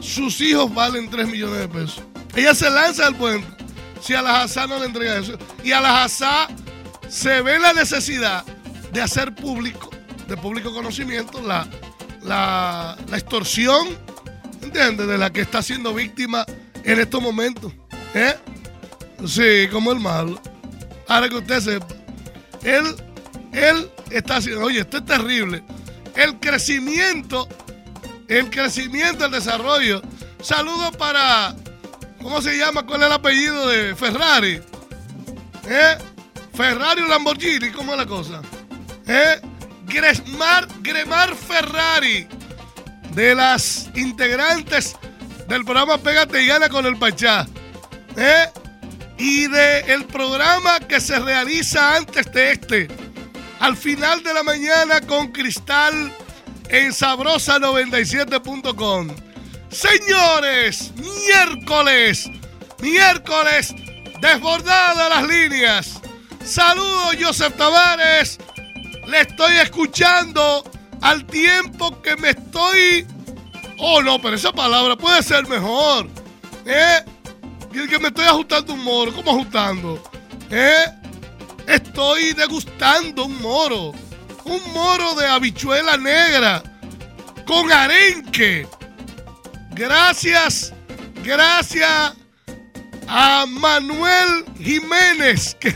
Sus 0.00 0.40
hijos 0.40 0.72
valen 0.72 1.08
3 1.08 1.28
millones 1.28 1.60
de 1.60 1.68
pesos. 1.68 2.02
Ella 2.34 2.54
se 2.54 2.70
lanza 2.70 3.06
del 3.06 3.16
puente. 3.16 3.48
Si 4.00 4.14
a 4.14 4.22
la 4.22 4.42
Haza 4.42 4.66
no 4.66 4.78
le 4.78 4.86
entrega 4.86 5.18
eso. 5.18 5.38
Y 5.62 5.72
a 5.72 5.80
la 5.80 6.04
Haza 6.04 6.48
se 7.08 7.42
ve 7.42 7.58
la 7.58 7.72
necesidad 7.72 8.44
de 8.92 9.02
hacer 9.02 9.34
público, 9.34 9.90
de 10.26 10.36
público 10.36 10.72
conocimiento, 10.72 11.42
la, 11.42 11.66
la, 12.22 12.96
la 13.08 13.16
extorsión, 13.16 13.98
¿entiendes? 14.62 15.06
De 15.06 15.18
la 15.18 15.30
que 15.30 15.40
está 15.40 15.62
siendo 15.62 15.94
víctima 15.94 16.44
en 16.84 16.98
estos 16.98 17.22
momentos. 17.22 17.72
¿Eh? 18.14 18.34
Sí, 19.26 19.68
como 19.70 19.92
el 19.92 20.00
malo. 20.00 20.40
Ahora 21.08 21.28
que 21.28 21.36
usted 21.36 21.60
sepa, 21.60 21.86
él, 22.62 22.96
él 23.52 23.90
está 24.10 24.36
haciendo, 24.36 24.64
oye, 24.64 24.80
esto 24.80 24.98
es 24.98 25.04
terrible. 25.04 25.62
El 26.14 26.38
crecimiento, 26.40 27.48
el 28.28 28.50
crecimiento, 28.50 29.26
el 29.26 29.32
desarrollo. 29.32 30.02
Saludos 30.42 30.96
para, 30.96 31.54
¿cómo 32.22 32.40
se 32.40 32.56
llama? 32.56 32.86
¿Cuál 32.86 33.02
es 33.02 33.06
el 33.06 33.12
apellido 33.12 33.68
de 33.68 33.94
Ferrari? 33.94 34.60
¿Eh? 35.68 35.98
Ferrari 36.54 37.02
o 37.02 37.08
Lamborghini, 37.08 37.70
¿cómo 37.70 37.92
es 37.92 37.98
la 37.98 38.06
cosa? 38.06 38.40
¿Eh? 39.06 39.40
Gremar, 39.90 41.34
Ferrari, 41.34 42.28
de 43.12 43.34
las 43.34 43.90
integrantes 43.94 44.96
del 45.48 45.64
programa 45.64 45.98
Pégate 45.98 46.42
y 46.42 46.46
Gana 46.46 46.68
con 46.68 46.86
el 46.86 46.96
Pachá. 46.96 47.48
¿Eh? 48.16 48.46
Y 49.18 49.48
del 49.48 49.90
el 49.90 50.04
programa 50.06 50.78
que 50.80 51.00
se 51.00 51.18
realiza 51.18 51.96
antes 51.96 52.30
de 52.32 52.52
este, 52.52 52.86
al 53.58 53.76
final 53.76 54.22
de 54.22 54.32
la 54.32 54.44
mañana 54.44 55.02
con 55.02 55.32
Cristal 55.32 56.12
en 56.68 56.92
sabrosa97.com. 56.92 59.08
Señores, 59.70 60.92
miércoles, 60.96 62.30
miércoles, 62.80 63.74
desbordadas 64.20 65.10
las 65.10 65.26
líneas. 65.26 66.00
Saludos, 66.44 67.16
Joseph 67.20 67.56
Tavares. 67.56 68.38
Le 69.06 69.20
estoy 69.20 69.56
escuchando 69.56 70.64
al 71.00 71.24
tiempo 71.26 72.00
que 72.02 72.16
me 72.16 72.30
estoy. 72.30 73.06
Oh, 73.78 74.02
no, 74.02 74.20
pero 74.20 74.36
esa 74.36 74.52
palabra 74.52 74.96
puede 74.96 75.22
ser 75.22 75.48
mejor. 75.48 76.08
¿Eh? 76.66 77.04
Que 77.72 77.98
me 77.98 78.08
estoy 78.08 78.26
ajustando 78.26 78.74
un 78.74 78.84
moro. 78.84 79.12
¿Cómo 79.12 79.30
ajustando? 79.30 80.02
¿Eh? 80.50 80.84
Estoy 81.66 82.32
degustando 82.34 83.24
un 83.24 83.40
moro. 83.40 83.92
Un 84.44 84.72
moro 84.72 85.14
de 85.14 85.26
habichuela 85.26 85.96
negra. 85.96 86.62
Con 87.46 87.72
arenque. 87.72 88.66
Gracias. 89.70 90.72
Gracias 91.22 92.14
a 93.08 93.44
Manuel 93.46 94.44
Jiménez, 94.58 95.54
que, 95.60 95.74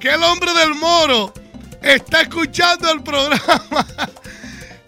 que 0.00 0.08
el 0.08 0.22
hombre 0.22 0.52
del 0.54 0.74
moro 0.74 1.32
está 1.86 2.22
escuchando 2.22 2.90
el 2.90 3.02
programa 3.02 3.86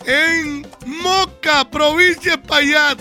en 0.04 0.66
Moca, 0.86 1.68
provincia 1.70 2.32
de 2.32 2.38
Payat. 2.38 2.98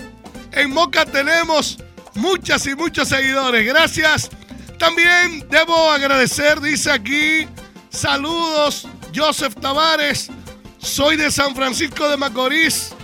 En 0.52 0.70
Moca 0.70 1.04
tenemos 1.04 1.78
muchas 2.14 2.66
y 2.66 2.74
muchos 2.74 3.08
seguidores. 3.08 3.66
Gracias. 3.66 4.30
También 4.78 5.46
debo 5.50 5.90
agradecer, 5.90 6.60
dice 6.60 6.92
aquí, 6.92 7.48
saludos, 7.90 8.86
Joseph 9.14 9.54
Tavares. 9.60 10.30
Soy 10.78 11.16
de 11.16 11.30
San 11.32 11.56
Francisco 11.56 12.08
de 12.08 12.16
Macorís. 12.16 12.94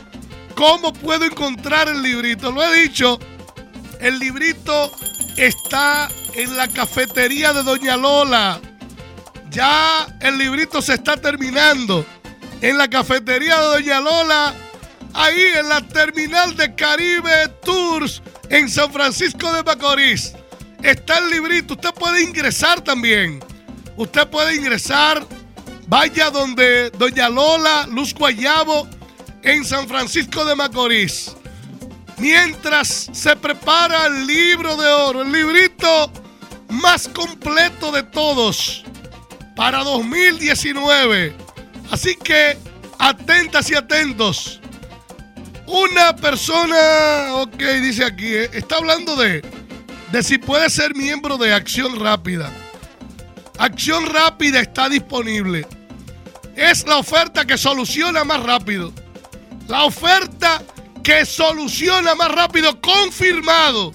¿Cómo 0.54 0.92
puedo 0.92 1.24
encontrar 1.24 1.88
el 1.88 2.00
librito? 2.00 2.52
Lo 2.52 2.62
he 2.62 2.82
dicho, 2.82 3.18
el 3.98 4.20
librito 4.20 4.92
está 5.36 6.08
en 6.34 6.56
la 6.56 6.68
cafetería 6.68 7.52
de 7.52 7.64
Doña 7.64 7.96
Lola. 7.96 8.60
Ya 9.54 10.08
el 10.18 10.36
librito 10.36 10.82
se 10.82 10.94
está 10.94 11.16
terminando. 11.16 12.04
En 12.60 12.76
la 12.76 12.88
cafetería 12.88 13.56
de 13.60 13.66
Doña 13.66 14.00
Lola, 14.00 14.52
ahí 15.12 15.40
en 15.56 15.68
la 15.68 15.80
terminal 15.80 16.56
de 16.56 16.74
Caribe 16.74 17.48
Tours 17.62 18.20
en 18.48 18.68
San 18.68 18.92
Francisco 18.92 19.52
de 19.52 19.62
Macorís. 19.62 20.32
Está 20.82 21.18
el 21.18 21.30
librito. 21.30 21.74
Usted 21.74 21.94
puede 21.94 22.22
ingresar 22.22 22.80
también. 22.80 23.44
Usted 23.96 24.26
puede 24.28 24.56
ingresar. 24.56 25.24
Vaya 25.86 26.30
donde 26.30 26.90
Doña 26.90 27.28
Lola, 27.28 27.86
Luz 27.88 28.12
Guayabo, 28.12 28.88
en 29.42 29.64
San 29.64 29.86
Francisco 29.86 30.44
de 30.44 30.56
Macorís. 30.56 31.36
Mientras 32.16 33.08
se 33.12 33.36
prepara 33.36 34.06
el 34.06 34.26
libro 34.26 34.76
de 34.76 34.88
oro, 34.88 35.22
el 35.22 35.30
librito 35.30 36.10
más 36.70 37.06
completo 37.06 37.92
de 37.92 38.02
todos 38.02 38.84
para 39.56 39.82
2019. 39.84 41.34
Así 41.90 42.16
que 42.16 42.56
atentas 42.98 43.70
y 43.70 43.74
atentos. 43.74 44.60
Una 45.66 46.14
persona, 46.14 47.34
ok, 47.34 47.62
dice 47.82 48.04
aquí, 48.04 48.34
eh, 48.34 48.50
está 48.52 48.76
hablando 48.76 49.16
de, 49.16 49.42
de 50.12 50.22
si 50.22 50.38
puede 50.38 50.68
ser 50.70 50.94
miembro 50.94 51.38
de 51.38 51.54
Acción 51.54 51.98
Rápida. 51.98 52.52
Acción 53.58 54.06
Rápida 54.06 54.60
está 54.60 54.88
disponible. 54.88 55.66
Es 56.54 56.86
la 56.86 56.98
oferta 56.98 57.44
que 57.44 57.56
soluciona 57.56 58.24
más 58.24 58.42
rápido. 58.42 58.92
La 59.68 59.84
oferta 59.84 60.62
que 61.02 61.24
soluciona 61.24 62.14
más 62.14 62.30
rápido, 62.30 62.80
confirmado. 62.80 63.92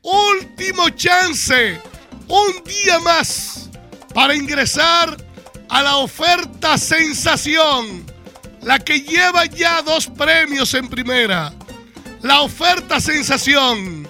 Último 0.02 0.90
chance. 0.90 1.80
Un 2.28 2.64
día 2.64 2.98
más 3.02 3.70
para 4.12 4.34
ingresar 4.34 5.24
a 5.70 5.84
la 5.84 5.98
oferta 5.98 6.80
sensación. 6.80 8.15
La 8.66 8.80
que 8.80 9.00
lleva 9.00 9.46
ya 9.46 9.84
dos 9.84 10.08
premios 10.08 10.74
en 10.74 10.90
primera. 10.90 11.54
La 12.24 12.42
oferta 12.42 13.00
sensación. 13.00 14.10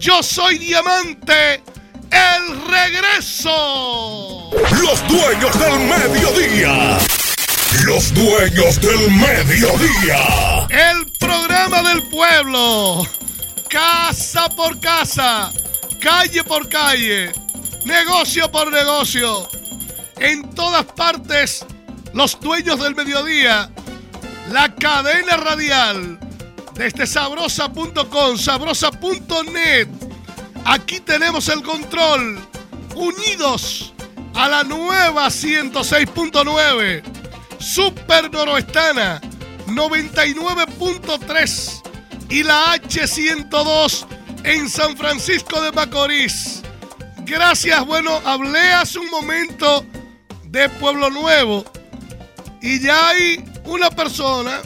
Yo 0.00 0.24
soy 0.24 0.58
diamante 0.58 1.62
el 2.10 2.60
regreso. 2.68 4.50
Los 4.82 5.06
dueños 5.06 5.56
del 5.56 5.78
mediodía. 5.86 6.98
Los 7.84 8.12
dueños 8.12 8.80
del 8.80 9.08
mediodía. 9.12 10.66
El 10.68 11.06
programa 11.20 11.84
del 11.88 12.02
pueblo. 12.08 13.06
Casa 13.68 14.48
por 14.48 14.80
casa. 14.80 15.52
Calle 16.00 16.42
por 16.42 16.68
calle. 16.68 17.32
Negocio 17.84 18.50
por 18.50 18.72
negocio. 18.72 19.48
En 20.16 20.52
todas 20.56 20.86
partes. 20.86 21.64
Los 22.12 22.40
dueños 22.40 22.80
del 22.80 22.96
mediodía. 22.96 23.70
La 24.50 24.74
cadena 24.74 25.36
radial. 25.36 26.18
Desde 26.74 27.06
sabrosa.com, 27.06 28.38
sabrosa.net 28.38 29.88
Aquí 30.64 31.00
tenemos 31.00 31.48
el 31.48 31.62
control. 31.62 32.38
Unidos 32.94 33.92
a 34.34 34.48
la 34.48 34.64
nueva 34.64 35.28
106.9. 35.28 37.02
Super 37.58 38.30
Noroestana 38.30 39.20
99.3. 39.66 41.82
Y 42.30 42.42
la 42.42 42.76
H102 42.76 44.06
en 44.44 44.68
San 44.68 44.96
Francisco 44.96 45.60
de 45.60 45.72
Macorís. 45.72 46.62
Gracias. 47.24 47.84
Bueno, 47.84 48.20
hablé 48.24 48.72
hace 48.72 48.98
un 48.98 49.10
momento 49.10 49.84
de 50.44 50.68
Pueblo 50.68 51.10
Nuevo. 51.10 51.64
Y 52.60 52.80
ya 52.80 53.08
hay 53.08 53.44
una 53.64 53.90
persona, 53.90 54.60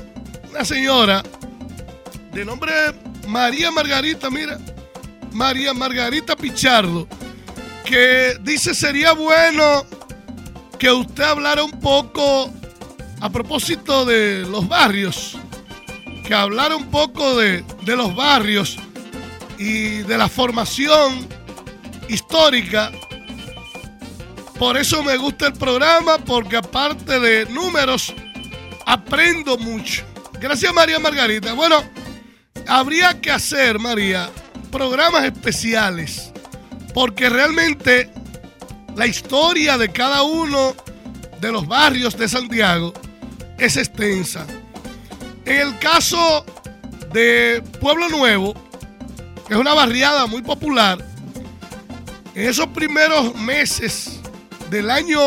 una 0.51 0.65
señora, 0.65 1.23
de 2.33 2.45
nombre 2.45 2.73
María 3.29 3.71
Margarita, 3.71 4.31
mira, 4.31 4.59
María 5.33 5.75
Margarita 5.75 6.37
Pichardo, 6.37 7.09
que 7.85 8.37
dice 8.43 8.75
sería 8.75 9.13
bueno 9.13 9.85
que 10.79 10.91
usted 10.91 11.25
hablara 11.25 11.65
un 11.65 11.81
poco 11.81 12.53
a 13.21 13.31
propósito 13.31 14.05
de 14.05 14.47
los 14.49 14.69
barrios, 14.69 15.37
que 16.27 16.35
hablara 16.35 16.77
un 16.77 16.91
poco 16.91 17.37
de, 17.37 17.65
de 17.83 17.97
los 17.97 18.15
barrios 18.15 18.77
y 19.59 19.99
de 19.99 20.19
la 20.19 20.29
formación 20.29 21.27
histórica. 22.09 22.93
Por 24.59 24.77
eso 24.77 25.03
me 25.03 25.17
gusta 25.17 25.49
el 25.49 25.53
programa, 25.53 26.19
porque 26.19 26.57
aparte 26.57 27.21
de 27.21 27.47
números, 27.47 28.15
aprendo 28.87 29.59
mucho. 29.59 30.07
Gracias 30.41 30.73
María 30.73 30.99
Margarita. 30.99 31.53
Bueno, 31.53 31.85
habría 32.67 33.21
que 33.21 33.31
hacer, 33.31 33.79
María, 33.79 34.31
programas 34.71 35.25
especiales, 35.25 36.33
porque 36.95 37.29
realmente 37.29 38.11
la 38.95 39.07
historia 39.07 39.77
de 39.77 39.91
cada 39.91 40.23
uno 40.23 40.75
de 41.41 41.53
los 41.53 41.67
barrios 41.67 42.17
de 42.17 42.29
Santiago 42.29 42.95
es 43.59 43.77
extensa. 43.77 44.47
En 45.45 45.61
el 45.61 45.79
caso 45.79 46.47
de 47.13 47.63
Pueblo 47.81 48.09
Nuevo, 48.09 48.55
que 49.47 49.55
es 49.55 49.61
una 49.61 49.75
barriada 49.75 50.27
muy 50.27 50.43
popular, 50.43 50.99
en 52.35 52.49
esos 52.49 52.67
primeros 52.69 53.35
meses 53.35 54.21
del 54.71 54.91
año 54.91 55.21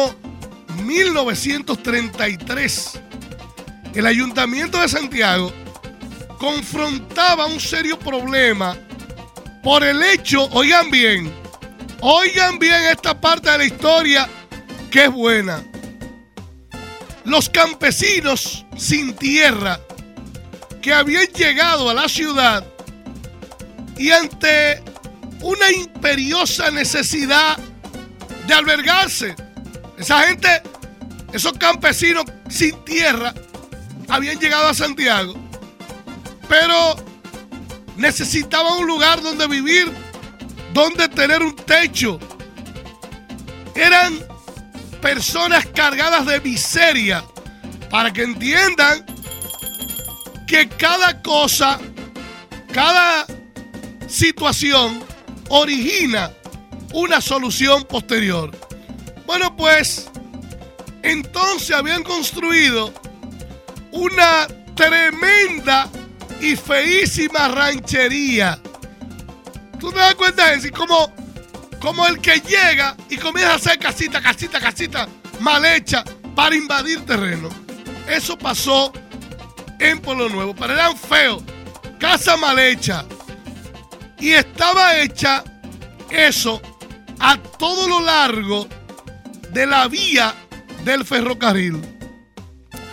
1933, 0.84 3.00
el 3.94 4.06
ayuntamiento 4.06 4.80
de 4.80 4.88
Santiago 4.88 5.52
confrontaba 6.38 7.46
un 7.48 7.60
serio 7.60 7.98
problema 8.00 8.78
por 9.64 9.84
el 9.84 10.02
hecho, 10.02 10.48
oigan 10.52 10.90
bien, 10.90 11.34
oigan 12.02 12.58
bien 12.60 12.82
esta 12.86 13.20
parte 13.20 13.50
de 13.50 13.58
la 13.58 13.66
historia 13.66 14.30
que 14.90 15.06
es 15.06 15.12
buena. 15.12 15.64
Los 17.26 17.50
campesinos 17.50 18.66
sin 18.78 19.14
tierra 19.16 19.80
que 20.82 20.94
habían 20.94 21.28
llegado 21.28 21.90
a 21.90 21.94
la 21.94 22.08
ciudad 22.08 22.66
y 23.98 24.12
ante 24.12 24.82
una 25.42 25.72
imperiosa 25.72 26.72
necesidad 26.72 27.58
de 28.48 28.54
albergarse. 28.54 29.36
Esa 29.98 30.22
gente, 30.24 30.62
esos 31.34 31.54
campesinos 31.54 32.24
sin 32.50 32.84
tierra, 32.86 33.34
habían 34.10 34.40
llegado 34.40 34.68
a 34.68 34.74
Santiago, 34.74 35.36
pero 36.48 36.96
necesitaban 37.96 38.80
un 38.80 38.88
lugar 38.88 39.22
donde 39.22 39.48
vivir, 39.48 39.92
donde 40.74 41.08
tener 41.08 41.42
un 41.42 41.56
techo. 41.56 42.20
Eran 43.76 44.20
personas 45.02 45.66
cargadas 45.68 46.26
de 46.26 46.40
miseria, 46.42 47.24
para 47.90 48.12
que 48.12 48.24
entiendan 48.24 49.06
que 50.48 50.68
cada 50.68 51.22
cosa, 51.22 51.80
cada 52.72 53.26
situación 54.08 55.04
origina 55.50 56.32
una 56.94 57.22
solución 57.22 57.84
posterior. 57.86 58.52
Bueno, 59.26 59.56
pues 59.56 60.10
entonces 61.04 61.72
habían 61.72 62.04
construido 62.04 62.94
una 63.92 64.48
tremenda 64.76 65.90
y 66.42 66.56
feísima 66.56 67.48
ranchería. 67.50 68.60
¿Tú 69.80 69.92
te 69.92 70.00
das 70.00 70.16
cuenta 70.16 70.50
de 70.50 70.56
eso? 70.56 70.68
Como, 70.76 71.14
como 71.80 72.06
el 72.08 72.20
que 72.20 72.40
llega 72.42 72.96
y 73.10 73.18
comienza 73.18 73.54
a 73.54 73.56
hacer 73.56 73.80
casita, 73.80 74.22
casita, 74.22 74.60
casita 74.60 75.08
mal 75.40 75.66
hecha 75.66 76.04
para 76.36 76.56
invadir 76.56 77.06
terreno. 77.06 77.50
Eso 78.08 78.38
pasó 78.38 78.92
en 79.80 80.00
Pueblo 80.00 80.30
Nuevo, 80.30 80.56
pero 80.56 80.74
eran 80.74 80.98
feos. 80.98 81.44
Casa 82.00 82.38
mal 82.38 82.60
hecha. 82.60 83.06
Y 84.20 84.32
estaba 84.32 84.98
hecha 84.98 85.44
eso 86.10 86.62
a 87.20 87.38
todo 87.38 87.88
lo 87.88 88.02
largo 88.02 88.68
de 89.52 89.66
la 89.66 89.88
vía 89.88 90.34
del 90.84 91.06
ferrocarril. 91.06 91.99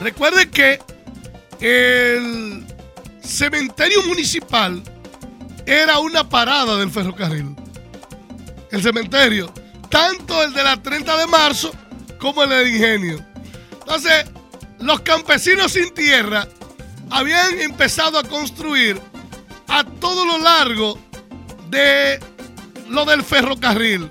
Recuerden 0.01 0.51
que 0.51 0.79
el 1.61 2.65
cementerio 3.23 4.03
municipal 4.03 4.83
era 5.65 5.99
una 5.99 6.29
parada 6.29 6.77
del 6.77 6.91
ferrocarril. 6.91 7.57
El 8.71 8.83
cementerio, 8.83 9.53
tanto 9.89 10.43
el 10.43 10.53
de 10.53 10.63
la 10.63 10.81
30 10.83 11.17
de 11.17 11.27
marzo 11.27 11.73
como 12.19 12.43
el 12.43 12.51
del 12.51 12.69
ingenio. 12.69 13.25
Entonces, 13.73 14.27
los 14.81 15.01
campesinos 15.01 15.73
sin 15.73 15.93
tierra 15.95 16.47
habían 17.11 17.59
empezado 17.61 18.19
a 18.19 18.23
construir 18.23 19.01
a 19.69 19.85
todo 19.85 20.25
lo 20.25 20.39
largo 20.39 20.99
de 21.69 22.21
lo 22.89 23.05
del 23.05 23.23
ferrocarril, 23.23 24.11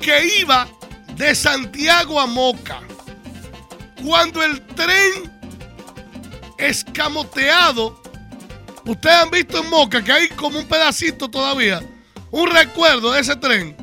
que 0.00 0.40
iba 0.40 0.68
de 1.16 1.34
Santiago 1.34 2.20
a 2.20 2.26
Moca. 2.26 2.87
Cuando 4.04 4.42
el 4.42 4.60
tren 4.66 5.30
escamoteado, 6.58 8.00
ustedes 8.84 9.16
han 9.16 9.30
visto 9.30 9.62
en 9.62 9.70
Moca 9.70 10.02
que 10.02 10.12
hay 10.12 10.28
como 10.28 10.58
un 10.58 10.66
pedacito 10.66 11.28
todavía, 11.28 11.80
un 12.30 12.48
recuerdo 12.50 13.12
de 13.12 13.20
ese 13.20 13.36
tren. 13.36 13.76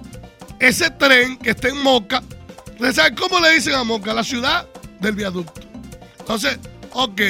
Ese 0.60 0.90
tren 0.90 1.38
que 1.38 1.52
está 1.52 1.68
en 1.68 1.82
Moca, 1.82 2.24
¿saben 2.94 3.16
cómo 3.16 3.40
le 3.40 3.52
dicen 3.54 3.74
a 3.74 3.84
Moca? 3.84 4.14
La 4.14 4.24
ciudad 4.24 4.68
del 5.00 5.16
viaducto. 5.16 5.62
Entonces, 6.20 6.58
ok, 6.94 7.22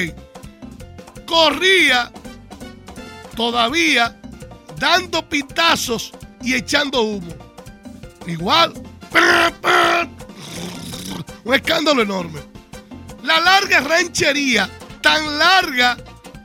corría 1.26 2.12
todavía 3.34 4.16
dando 4.78 5.28
pitazos 5.28 6.12
y 6.42 6.54
echando 6.54 7.02
humo. 7.02 7.34
Igual. 8.26 8.72
Un 11.44 11.54
escándalo 11.54 12.02
enorme. 12.02 12.40
La 13.26 13.40
larga 13.40 13.80
ranchería, 13.80 14.70
tan 15.00 15.36
larga 15.36 15.96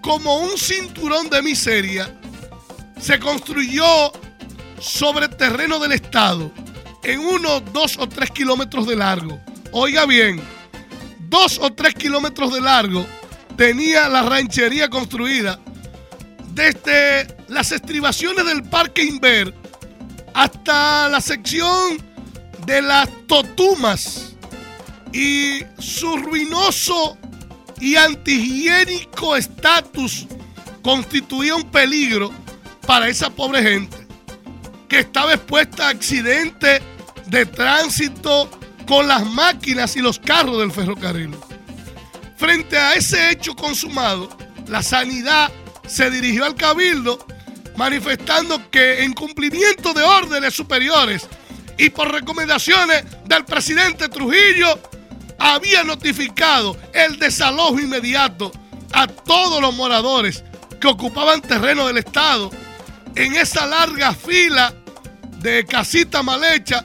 como 0.01 0.39
un 0.39 0.57
cinturón 0.57 1.29
de 1.29 1.43
miseria, 1.43 2.19
se 2.99 3.19
construyó 3.19 4.11
sobre 4.79 5.27
terreno 5.27 5.77
del 5.77 5.91
Estado 5.91 6.51
en 7.03 7.19
unos 7.19 7.61
dos 7.71 7.97
o 7.99 8.09
tres 8.09 8.31
kilómetros 8.31 8.87
de 8.87 8.95
largo. 8.95 9.39
Oiga 9.71 10.07
bien, 10.07 10.41
dos 11.29 11.59
o 11.61 11.71
tres 11.71 11.93
kilómetros 11.93 12.51
de 12.51 12.61
largo 12.61 13.05
tenía 13.55 14.09
la 14.09 14.23
ranchería 14.23 14.89
construida 14.89 15.59
desde 16.49 17.27
las 17.47 17.71
estribaciones 17.71 18.43
del 18.43 18.63
Parque 18.63 19.03
Inver 19.03 19.53
hasta 20.33 21.09
la 21.09 21.21
sección 21.21 22.03
de 22.65 22.81
las 22.81 23.07
Totumas 23.27 24.30
y 25.13 25.63
su 25.79 26.17
ruinoso 26.17 27.17
y 27.79 27.95
antihigiénico 27.95 29.35
estatus 29.35 30.27
constituía 30.81 31.55
un 31.55 31.69
peligro 31.69 32.31
para 32.85 33.07
esa 33.09 33.29
pobre 33.29 33.61
gente 33.61 33.97
que 34.87 34.99
estaba 34.99 35.33
expuesta 35.33 35.87
a 35.87 35.89
accidentes 35.89 36.81
de 37.27 37.45
tránsito 37.45 38.49
con 38.87 39.07
las 39.07 39.25
máquinas 39.25 39.95
y 39.95 40.01
los 40.01 40.19
carros 40.19 40.59
del 40.59 40.71
ferrocarril. 40.71 41.31
Frente 42.35 42.77
a 42.77 42.95
ese 42.95 43.31
hecho 43.31 43.55
consumado, 43.55 44.29
la 44.67 44.83
sanidad 44.83 45.51
se 45.87 46.09
dirigió 46.09 46.45
al 46.45 46.55
cabildo 46.55 47.25
manifestando 47.77 48.69
que 48.69 49.03
en 49.03 49.13
cumplimiento 49.13 49.93
de 49.93 50.03
órdenes 50.03 50.53
superiores 50.53 51.27
y 51.77 51.89
por 51.89 52.11
recomendaciones 52.11 53.03
del 53.25 53.45
presidente 53.45 54.09
Trujillo, 54.09 54.79
había 55.41 55.83
notificado 55.83 56.77
el 56.93 57.17
desalojo 57.17 57.79
inmediato 57.79 58.51
a 58.93 59.07
todos 59.07 59.59
los 59.59 59.73
moradores 59.73 60.43
que 60.79 60.87
ocupaban 60.87 61.41
terreno 61.41 61.87
del 61.87 61.97
Estado 61.97 62.51
en 63.15 63.33
esa 63.35 63.65
larga 63.65 64.13
fila 64.13 64.73
de 65.39 65.65
casita 65.65 66.21
mal 66.21 66.43
hecha, 66.43 66.83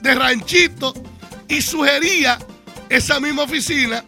de 0.00 0.14
ranchito, 0.14 0.94
y 1.48 1.60
sugería 1.60 2.38
esa 2.88 3.18
misma 3.18 3.42
oficina 3.42 4.04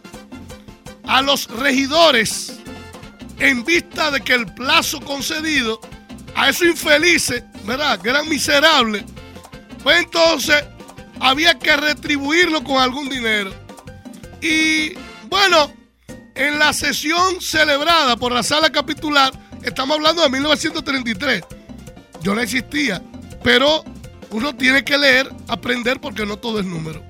a 1.05 1.21
los 1.21 1.47
regidores 1.47 2.53
en 3.37 3.65
vista 3.65 4.11
de 4.11 4.21
que 4.21 4.33
el 4.33 4.45
plazo 4.53 5.01
concedido 5.01 5.81
a 6.35 6.49
esos 6.49 6.67
infelices, 6.67 7.43
¿verdad? 7.65 7.99
Que 7.99 8.09
eran 8.09 8.29
miserables, 8.29 9.03
pues 9.83 9.99
entonces 9.99 10.63
había 11.19 11.59
que 11.59 11.75
retribuirlo 11.75 12.63
con 12.63 12.81
algún 12.81 13.09
dinero. 13.09 13.53
Y 14.41 14.93
Bueno, 15.29 15.73
en 16.35 16.57
la 16.57 16.73
sesión 16.73 17.41
celebrada 17.41 18.15
por 18.15 18.31
la 18.31 18.43
sala 18.43 18.71
capitular, 18.71 19.31
estamos 19.61 19.97
hablando 19.97 20.23
de 20.23 20.29
1933. 20.29 21.43
Yo 22.21 22.33
no 22.33 22.41
existía, 22.41 23.03
pero 23.43 23.83
uno 24.31 24.55
tiene 24.55 24.83
que 24.83 24.97
leer, 24.97 25.29
aprender 25.47 25.99
porque 25.99 26.25
no 26.25 26.37
todo 26.37 26.59
es 26.59 26.65
número. 26.65 27.03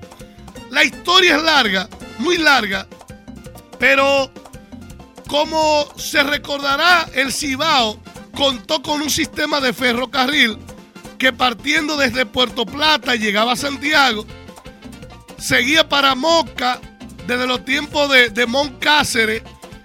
La 0.70 0.84
historia 0.84 1.36
es 1.36 1.42
larga, 1.42 1.88
muy 2.18 2.38
larga, 2.38 2.86
pero 3.78 4.30
como 5.28 5.88
se 5.96 6.22
recordará, 6.22 7.08
el 7.14 7.32
Cibao 7.32 8.00
contó 8.34 8.82
con 8.82 9.00
un 9.00 9.10
sistema 9.10 9.60
de 9.60 9.72
ferrocarril 9.72 10.58
que 11.18 11.32
partiendo 11.32 11.96
desde 11.96 12.26
Puerto 12.26 12.66
Plata 12.66 13.14
llegaba 13.14 13.52
a 13.52 13.56
Santiago, 13.56 14.26
seguía 15.38 15.88
para 15.88 16.14
Moca 16.14 16.80
desde 17.30 17.46
los 17.46 17.64
tiempos 17.64 18.10
de, 18.10 18.30
de 18.30 19.42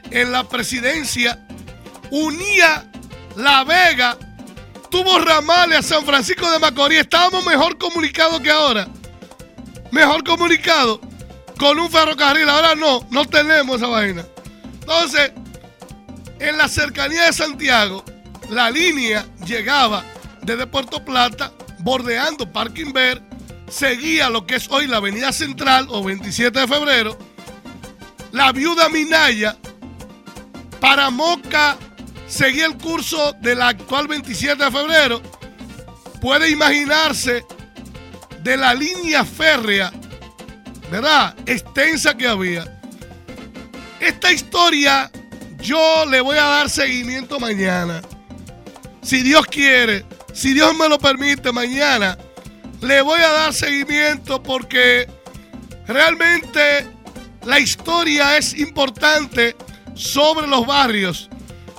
en 0.09 0.31
la 0.31 0.49
presidencia, 0.49 1.45
unía 2.09 2.89
La 3.35 3.63
Vega, 3.63 4.17
tuvo 4.89 5.19
ramales 5.19 5.77
a 5.77 5.83
San 5.83 6.05
Francisco 6.05 6.49
de 6.49 6.57
Macorís, 6.57 7.01
estábamos 7.01 7.45
mejor 7.45 7.77
comunicados 7.77 8.41
que 8.41 8.49
ahora, 8.49 8.87
mejor 9.91 10.23
comunicados 10.23 10.99
con 11.59 11.77
un 11.77 11.91
ferrocarril, 11.91 12.49
ahora 12.49 12.73
no, 12.73 13.05
no 13.11 13.25
tenemos 13.25 13.75
esa 13.75 13.87
vaina. 13.89 14.25
Entonces, 14.79 15.31
en 16.39 16.57
la 16.57 16.67
cercanía 16.67 17.25
de 17.25 17.33
Santiago, 17.33 18.03
la 18.49 18.71
línea 18.71 19.23
llegaba 19.45 20.03
desde 20.41 20.65
Puerto 20.65 21.05
Plata, 21.05 21.51
bordeando 21.77 22.51
Parking 22.51 22.91
Ver, 22.91 23.21
seguía 23.69 24.31
lo 24.31 24.47
que 24.47 24.55
es 24.55 24.67
hoy 24.71 24.87
la 24.87 24.97
Avenida 24.97 25.31
Central 25.31 25.85
o 25.91 26.03
27 26.03 26.61
de 26.61 26.67
febrero, 26.67 27.19
la 28.35 28.51
viuda 28.51 28.89
Minaya, 28.89 29.55
para 30.81 31.09
Moca 31.09 31.77
seguía 32.27 32.65
el 32.65 32.75
curso 32.75 33.33
de 33.39 33.55
la 33.55 33.69
actual 33.69 34.09
27 34.09 34.61
de 34.61 34.71
febrero. 34.71 35.21
Puede 36.19 36.49
imaginarse 36.49 37.45
de 38.43 38.57
la 38.57 38.73
línea 38.73 39.23
férrea, 39.23 39.93
¿verdad? 40.91 41.33
Extensa 41.45 42.17
que 42.17 42.27
había. 42.27 42.65
Esta 44.01 44.33
historia 44.33 45.09
yo 45.59 46.05
le 46.05 46.19
voy 46.19 46.37
a 46.37 46.43
dar 46.43 46.69
seguimiento 46.69 47.39
mañana. 47.39 48.01
Si 49.01 49.23
Dios 49.23 49.45
quiere, 49.45 50.05
si 50.33 50.53
Dios 50.53 50.75
me 50.75 50.89
lo 50.89 50.99
permite, 50.99 51.53
mañana 51.53 52.17
le 52.81 53.01
voy 53.01 53.21
a 53.21 53.31
dar 53.31 53.53
seguimiento 53.53 54.43
porque 54.43 55.07
realmente 55.87 56.94
la 57.45 57.59
historia 57.59 58.37
es 58.37 58.57
importante 58.57 59.55
sobre 59.93 60.47
los 60.47 60.65
barrios 60.65 61.29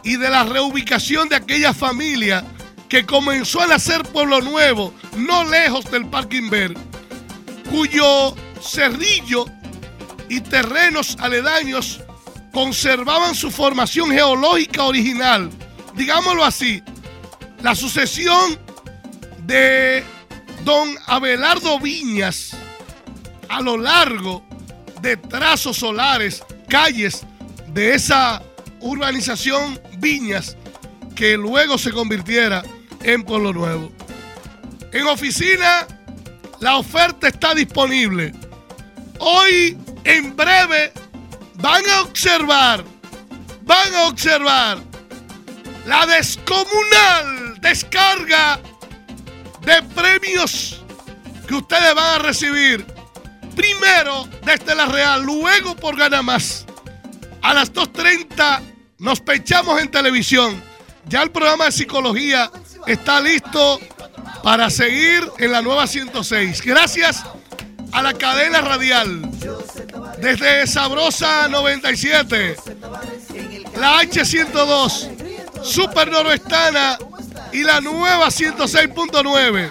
y 0.04 0.16
de 0.16 0.30
la 0.30 0.44
reubicación 0.44 1.28
de 1.28 1.36
aquella 1.36 1.74
familia 1.74 2.44
que 2.88 3.04
comenzó 3.04 3.60
a 3.60 3.66
nacer 3.66 4.02
Pueblo 4.04 4.40
Nuevo, 4.40 4.94
no 5.16 5.44
lejos 5.44 5.90
del 5.90 6.06
Parking 6.06 6.48
Ver, 6.48 6.74
cuyo 7.68 8.34
cerrillo 8.62 9.46
y 10.28 10.40
terrenos 10.40 11.16
aledaños 11.18 12.00
conservaban 12.52 13.34
su 13.34 13.50
formación 13.50 14.10
geológica 14.10 14.84
original. 14.84 15.50
Digámoslo 15.94 16.44
así, 16.44 16.82
la 17.62 17.74
sucesión 17.74 18.58
de 19.40 20.04
don 20.64 20.96
Abelardo 21.06 21.80
Viñas 21.80 22.56
a 23.48 23.60
lo 23.60 23.76
largo 23.76 24.46
de 25.00 25.16
trazos 25.16 25.78
solares, 25.78 26.42
calles 26.68 27.24
de 27.68 27.94
esa 27.94 28.42
urbanización 28.80 29.80
Viñas 29.98 30.56
que 31.14 31.36
luego 31.36 31.78
se 31.78 31.92
convirtiera 31.92 32.62
en 33.02 33.22
Pueblo 33.22 33.52
Nuevo. 33.52 33.90
En 34.92 35.06
oficina, 35.06 35.86
la 36.60 36.76
oferta 36.76 37.28
está 37.28 37.54
disponible. 37.54 38.32
Hoy, 39.18 39.76
en 40.04 40.36
breve, 40.36 40.92
van 41.54 41.82
a 41.90 42.02
observar, 42.02 42.84
van 43.62 43.94
a 43.94 44.08
observar 44.08 44.78
la 45.86 46.06
descomunal 46.06 47.60
descarga 47.60 48.60
de 49.62 49.82
premios 49.94 50.82
que 51.46 51.54
ustedes 51.54 51.94
van 51.94 52.20
a 52.20 52.22
recibir. 52.22 52.95
Primero 53.56 54.28
desde 54.44 54.74
la 54.74 54.84
Real, 54.86 55.22
luego 55.24 55.74
por 55.74 55.96
Gana 55.96 56.20
Más. 56.20 56.66
A 57.40 57.54
las 57.54 57.72
2.30 57.72 58.60
nos 58.98 59.20
pechamos 59.20 59.80
en 59.80 59.90
televisión. 59.90 60.62
Ya 61.08 61.22
el 61.22 61.30
programa 61.30 61.64
de 61.64 61.72
psicología 61.72 62.50
está 62.86 63.20
listo 63.20 63.80
para 64.42 64.68
seguir 64.68 65.26
en 65.38 65.52
la 65.52 65.62
nueva 65.62 65.86
106. 65.86 66.60
Gracias 66.62 67.24
a 67.92 68.02
la 68.02 68.12
cadena 68.12 68.60
radial. 68.60 69.22
Desde 70.20 70.66
Sabrosa 70.66 71.48
97, 71.48 72.56
la 73.78 74.02
H102, 74.02 75.62
Super 75.62 76.10
Noroestana 76.10 76.98
y 77.52 77.62
la 77.62 77.80
nueva 77.80 78.26
106.9. 78.26 79.70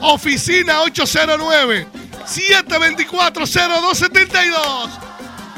Oficina 0.00 0.82
809 0.82 1.95
724 2.26 3.46
0272. 3.46 4.90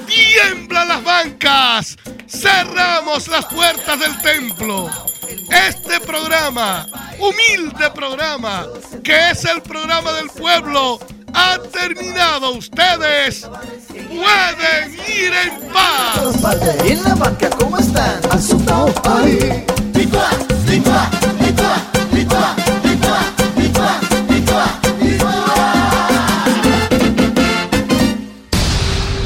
Tiemblan 0.06 0.88
las 0.88 1.04
bancas. 1.04 1.96
Cerramos 2.26 3.28
las 3.28 3.46
puertas 3.46 3.98
del 4.00 4.20
templo. 4.22 4.90
Este 5.50 6.00
programa, 6.00 6.86
humilde 7.18 7.90
programa, 7.94 8.66
que 9.02 9.30
es 9.30 9.44
el 9.44 9.62
programa 9.62 10.12
del 10.12 10.28
pueblo, 10.28 10.98
ha 11.34 11.58
terminado. 11.72 12.52
Ustedes 12.52 13.48
pueden 13.88 14.94
ir 15.08 15.32
en 15.32 15.68
paz. 15.72 16.20
En 16.84 17.02
la 17.02 17.14
banca, 17.14 17.50
¿cómo 17.50 17.78
están? 17.78 18.20
Asustado. 18.30 18.92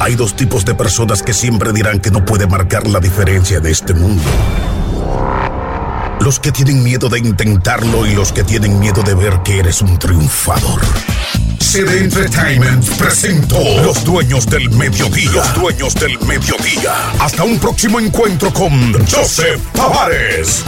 Hay 0.03 0.17
dos 0.17 0.35
tipos 0.35 0.65
de 0.65 0.75
personas 0.75 1.23
que 1.23 1.33
siempre 1.33 1.73
dirán 1.73 2.01
que 2.01 2.11
no 2.11 2.25
puede 2.25 2.49
marcar 2.49 2.89
la 2.89 2.99
diferencia 2.99 3.61
de 3.61 3.71
este 3.71 3.95
mundo. 3.95 4.25
Los 6.19 6.41
que 6.41 6.51
tienen 6.51 6.83
miedo 6.83 7.09
de 7.09 7.21
intentarlo 7.21 8.05
y 8.05 8.17
los 8.17 8.33
que 8.33 8.43
tienen 8.43 8.81
miedo 8.81 9.05
de 9.05 9.15
ver 9.15 9.43
que 9.45 9.61
eres 9.61 9.81
un 9.81 9.97
triunfador. 10.01 10.81
CD 11.61 12.03
Entertainment 12.03 12.85
presentó 12.97 13.61
Los 13.85 14.03
Dueños 14.03 14.47
del 14.47 14.71
Mediodía. 14.71 15.31
Los 15.35 15.55
Dueños 15.55 15.95
del 15.95 16.19
Mediodía. 16.27 16.95
Hasta 17.21 17.45
un 17.45 17.61
próximo 17.61 18.01
encuentro 18.01 18.53
con 18.53 18.93
Joseph 19.07 19.63
Tavares. 19.73 20.65